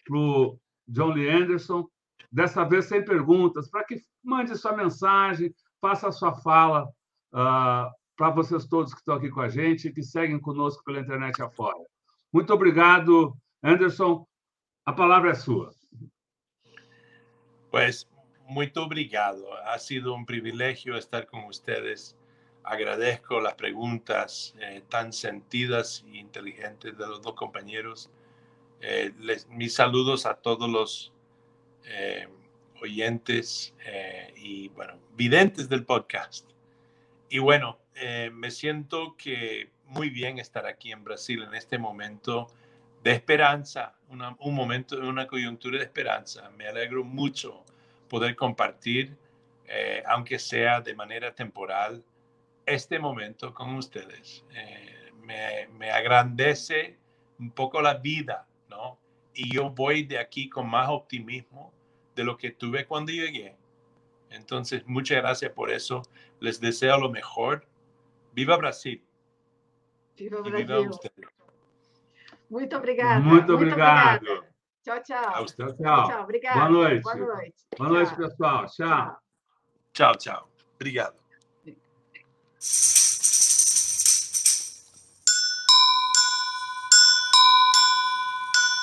[0.05, 0.57] para o
[0.87, 1.85] John Lee Anderson,
[2.31, 8.29] dessa vez sem perguntas, para que mande sua mensagem, faça a sua fala uh, para
[8.29, 11.75] vocês todos que estão aqui com a gente e que seguem conosco pela internet afora.
[12.31, 14.25] Muito obrigado, Anderson.
[14.85, 15.69] A palavra é sua.
[17.69, 18.07] Pues,
[18.47, 19.45] muito obrigado.
[19.65, 22.15] Ha sido um privilégio estar com vocês
[22.63, 28.09] agradezco las preguntas eh, tan sentidas e inteligentes de los dos compañeros.
[28.81, 29.11] Eh,
[29.49, 31.13] mis saludos a todos los
[31.85, 32.27] eh,
[32.81, 33.73] oyentes
[34.35, 36.49] y, bueno, videntes del podcast.
[37.29, 37.79] Y bueno,
[38.33, 42.47] me siento que muy bien estar aquí en Brasil en este momento
[43.01, 46.49] de esperanza, un momento de una coyuntura de esperanza.
[46.57, 47.63] Me alegro mucho
[48.13, 49.17] poder compartir,
[50.05, 52.03] aunque sea de manera temporal,
[52.63, 54.45] este momento con ustedes.
[54.53, 56.99] Eh, me, me, agrandece
[57.39, 58.99] un poco la vida, ¿no?
[59.33, 61.73] Y yo voy de aquí con más optimismo
[62.15, 63.55] de lo que tuve cuando llegué.
[64.29, 66.03] Entonces, muchas gracias por eso.
[66.39, 67.65] Les deseo lo mejor.
[68.33, 69.03] Viva Brasil.
[70.15, 70.67] Viva Brasil.
[70.67, 71.29] Viva ustedes.
[72.47, 73.19] Muito obrigada.
[73.21, 74.52] Muito obrigado.
[74.83, 75.45] Tchau, tchau.
[75.45, 76.07] Tchau, tchau.
[76.09, 76.59] Tchau, obrigado.
[76.59, 77.01] Boa noite.
[77.01, 77.55] Boa noite.
[77.77, 78.65] Boa noite, pessoal.
[78.67, 79.17] Tchau.
[79.93, 80.49] Tchau, tchau.
[80.75, 81.15] Obrigado.